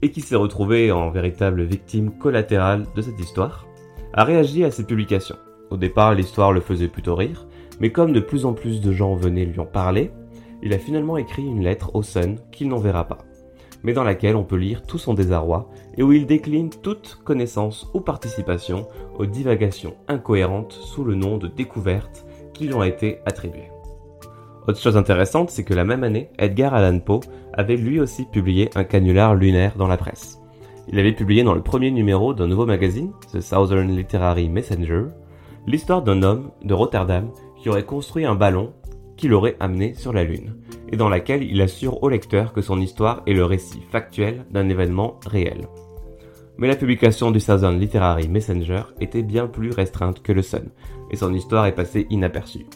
et 0.00 0.12
qui 0.12 0.20
s'est 0.20 0.36
retrouvé 0.36 0.92
en 0.92 1.10
véritable 1.10 1.64
victime 1.64 2.12
collatérale 2.18 2.86
de 2.94 3.02
cette 3.02 3.18
histoire, 3.18 3.66
a 4.12 4.22
réagi 4.22 4.62
à 4.62 4.70
ces 4.70 4.84
publications. 4.84 5.38
Au 5.70 5.76
départ, 5.76 6.14
l'histoire 6.14 6.52
le 6.52 6.60
faisait 6.60 6.86
plutôt 6.86 7.16
rire, 7.16 7.48
mais 7.80 7.90
comme 7.90 8.12
de 8.12 8.20
plus 8.20 8.46
en 8.46 8.52
plus 8.52 8.80
de 8.80 8.92
gens 8.92 9.16
venaient 9.16 9.44
lui 9.44 9.58
en 9.58 9.66
parler, 9.66 10.12
il 10.62 10.72
a 10.72 10.78
finalement 10.78 11.16
écrit 11.16 11.44
une 11.44 11.62
lettre 11.62 11.94
au 11.94 12.02
Sun 12.02 12.38
qu'il 12.52 12.68
n'enverra 12.68 13.04
pas, 13.04 13.18
mais 13.82 13.92
dans 13.92 14.04
laquelle 14.04 14.36
on 14.36 14.44
peut 14.44 14.56
lire 14.56 14.82
tout 14.82 14.98
son 14.98 15.14
désarroi 15.14 15.70
et 15.96 16.02
où 16.02 16.12
il 16.12 16.26
décline 16.26 16.70
toute 16.70 17.20
connaissance 17.24 17.88
ou 17.94 18.00
participation 18.00 18.86
aux 19.18 19.26
divagations 19.26 19.94
incohérentes 20.08 20.72
sous 20.72 21.04
le 21.04 21.14
nom 21.14 21.38
de 21.38 21.48
découvertes 21.48 22.26
qui 22.54 22.66
lui 22.66 22.74
ont 22.74 22.82
été 22.82 23.18
attribuées. 23.26 23.70
Autre 24.66 24.80
chose 24.80 24.96
intéressante, 24.98 25.50
c'est 25.50 25.64
que 25.64 25.72
la 25.72 25.84
même 25.84 26.04
année, 26.04 26.30
Edgar 26.38 26.74
Allan 26.74 26.98
Poe 26.98 27.20
avait 27.54 27.76
lui 27.76 28.00
aussi 28.00 28.26
publié 28.26 28.68
un 28.74 28.84
canular 28.84 29.34
lunaire 29.34 29.76
dans 29.76 29.88
la 29.88 29.96
presse. 29.96 30.38
Il 30.88 30.98
avait 30.98 31.12
publié 31.12 31.42
dans 31.42 31.54
le 31.54 31.62
premier 31.62 31.90
numéro 31.90 32.34
d'un 32.34 32.46
nouveau 32.46 32.66
magazine, 32.66 33.12
The 33.32 33.40
Southern 33.40 33.88
Literary 33.88 34.48
Messenger, 34.48 35.04
l'histoire 35.66 36.02
d'un 36.02 36.22
homme 36.22 36.50
de 36.62 36.74
Rotterdam 36.74 37.30
qui 37.56 37.68
aurait 37.68 37.84
construit 37.84 38.24
un 38.24 38.34
ballon 38.34 38.72
qui 39.18 39.28
l'aurait 39.28 39.56
amené 39.60 39.92
sur 39.92 40.14
la 40.14 40.24
Lune, 40.24 40.54
et 40.90 40.96
dans 40.96 41.10
laquelle 41.10 41.42
il 41.42 41.60
assure 41.60 42.02
au 42.02 42.08
lecteur 42.08 42.54
que 42.54 42.62
son 42.62 42.80
histoire 42.80 43.22
est 43.26 43.34
le 43.34 43.44
récit 43.44 43.82
factuel 43.90 44.46
d'un 44.50 44.70
événement 44.70 45.20
réel. 45.26 45.68
Mais 46.56 46.68
la 46.68 46.76
publication 46.76 47.30
du 47.30 47.40
Southern 47.40 47.78
Literary 47.78 48.28
Messenger 48.28 48.82
était 49.00 49.22
bien 49.22 49.46
plus 49.46 49.70
restreinte 49.70 50.22
que 50.22 50.32
le 50.32 50.42
Sun, 50.42 50.70
et 51.10 51.16
son 51.16 51.34
histoire 51.34 51.66
est 51.66 51.74
passée 51.74 52.06
inaperçue. 52.08 52.66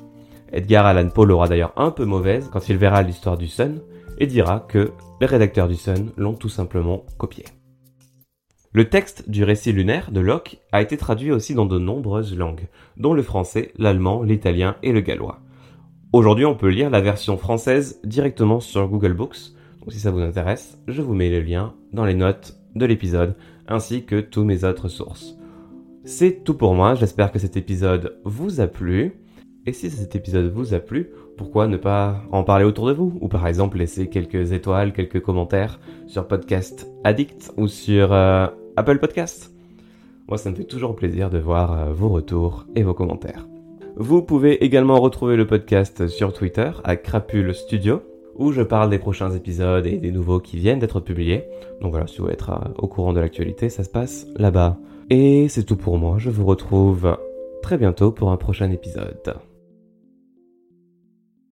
Edgar 0.52 0.84
Allan 0.84 1.08
Poe 1.08 1.24
l'aura 1.24 1.48
d'ailleurs 1.48 1.72
un 1.76 1.90
peu 1.90 2.04
mauvaise 2.04 2.50
quand 2.52 2.68
il 2.68 2.76
verra 2.76 3.02
l'histoire 3.02 3.38
du 3.38 3.48
Sun, 3.48 3.80
et 4.18 4.26
dira 4.26 4.60
que 4.60 4.92
les 5.20 5.26
rédacteurs 5.26 5.68
du 5.68 5.76
Sun 5.76 6.10
l'ont 6.16 6.34
tout 6.34 6.48
simplement 6.48 7.04
copié. 7.18 7.44
Le 8.74 8.88
texte 8.88 9.28
du 9.28 9.44
récit 9.44 9.72
lunaire 9.72 10.10
de 10.10 10.20
Locke 10.20 10.58
a 10.72 10.80
été 10.80 10.96
traduit 10.96 11.30
aussi 11.30 11.54
dans 11.54 11.66
de 11.66 11.78
nombreuses 11.78 12.36
langues, 12.36 12.68
dont 12.96 13.12
le 13.12 13.22
français, 13.22 13.70
l'allemand, 13.76 14.22
l'italien 14.22 14.76
et 14.82 14.92
le 14.92 15.00
gallois. 15.00 15.41
Aujourd'hui, 16.12 16.44
on 16.44 16.54
peut 16.54 16.68
lire 16.68 16.90
la 16.90 17.00
version 17.00 17.38
française 17.38 17.98
directement 18.04 18.60
sur 18.60 18.86
Google 18.86 19.14
Books. 19.14 19.54
Donc 19.80 19.92
si 19.92 19.98
ça 19.98 20.10
vous 20.10 20.20
intéresse, 20.20 20.78
je 20.86 21.00
vous 21.00 21.14
mets 21.14 21.30
le 21.30 21.40
lien 21.40 21.72
dans 21.94 22.04
les 22.04 22.12
notes 22.12 22.58
de 22.74 22.84
l'épisode 22.84 23.34
ainsi 23.66 24.04
que 24.04 24.20
tous 24.20 24.44
mes 24.44 24.64
autres 24.64 24.88
sources. 24.88 25.38
C'est 26.04 26.44
tout 26.44 26.52
pour 26.52 26.74
moi, 26.74 26.94
j'espère 26.94 27.32
que 27.32 27.38
cet 27.38 27.56
épisode 27.56 28.18
vous 28.26 28.60
a 28.60 28.66
plu. 28.66 29.22
Et 29.64 29.72
si 29.72 29.88
cet 29.88 30.14
épisode 30.14 30.52
vous 30.52 30.74
a 30.74 30.80
plu, 30.80 31.08
pourquoi 31.38 31.66
ne 31.66 31.78
pas 31.78 32.22
en 32.30 32.44
parler 32.44 32.66
autour 32.66 32.88
de 32.88 32.92
vous? 32.92 33.16
Ou 33.22 33.28
par 33.28 33.46
exemple 33.46 33.78
laisser 33.78 34.10
quelques 34.10 34.52
étoiles, 34.52 34.92
quelques 34.92 35.22
commentaires 35.22 35.80
sur 36.06 36.28
Podcast 36.28 36.86
Addict 37.04 37.52
ou 37.56 37.68
sur 37.68 38.12
euh, 38.12 38.48
Apple 38.76 38.98
Podcast 38.98 39.54
Moi 40.28 40.36
ça 40.36 40.50
me 40.50 40.56
fait 40.56 40.64
toujours 40.64 40.94
plaisir 40.94 41.30
de 41.30 41.38
voir 41.38 41.72
euh, 41.72 41.92
vos 41.94 42.10
retours 42.10 42.66
et 42.76 42.82
vos 42.82 42.92
commentaires. 42.92 43.46
Vous 43.96 44.22
pouvez 44.22 44.64
également 44.64 45.00
retrouver 45.00 45.36
le 45.36 45.46
podcast 45.46 46.08
sur 46.08 46.32
Twitter 46.32 46.70
à 46.84 46.96
Crapule 46.96 47.54
Studio 47.54 48.02
où 48.36 48.52
je 48.52 48.62
parle 48.62 48.90
des 48.90 48.98
prochains 48.98 49.30
épisodes 49.30 49.86
et 49.86 49.98
des 49.98 50.10
nouveaux 50.10 50.40
qui 50.40 50.56
viennent 50.56 50.78
d'être 50.78 51.00
publiés. 51.00 51.44
Donc 51.80 51.90
voilà, 51.90 52.06
si 52.06 52.16
vous 52.16 52.24
voulez 52.24 52.34
être 52.34 52.50
euh, 52.50 52.68
au 52.78 52.86
courant 52.86 53.12
de 53.12 53.20
l'actualité, 53.20 53.68
ça 53.68 53.84
se 53.84 53.90
passe 53.90 54.26
là-bas. 54.36 54.78
Et 55.10 55.48
c'est 55.48 55.64
tout 55.64 55.76
pour 55.76 55.98
moi, 55.98 56.16
je 56.18 56.30
vous 56.30 56.46
retrouve 56.46 57.18
très 57.62 57.76
bientôt 57.76 58.10
pour 58.12 58.30
un 58.30 58.36
prochain 58.36 58.70
épisode. 58.70 59.36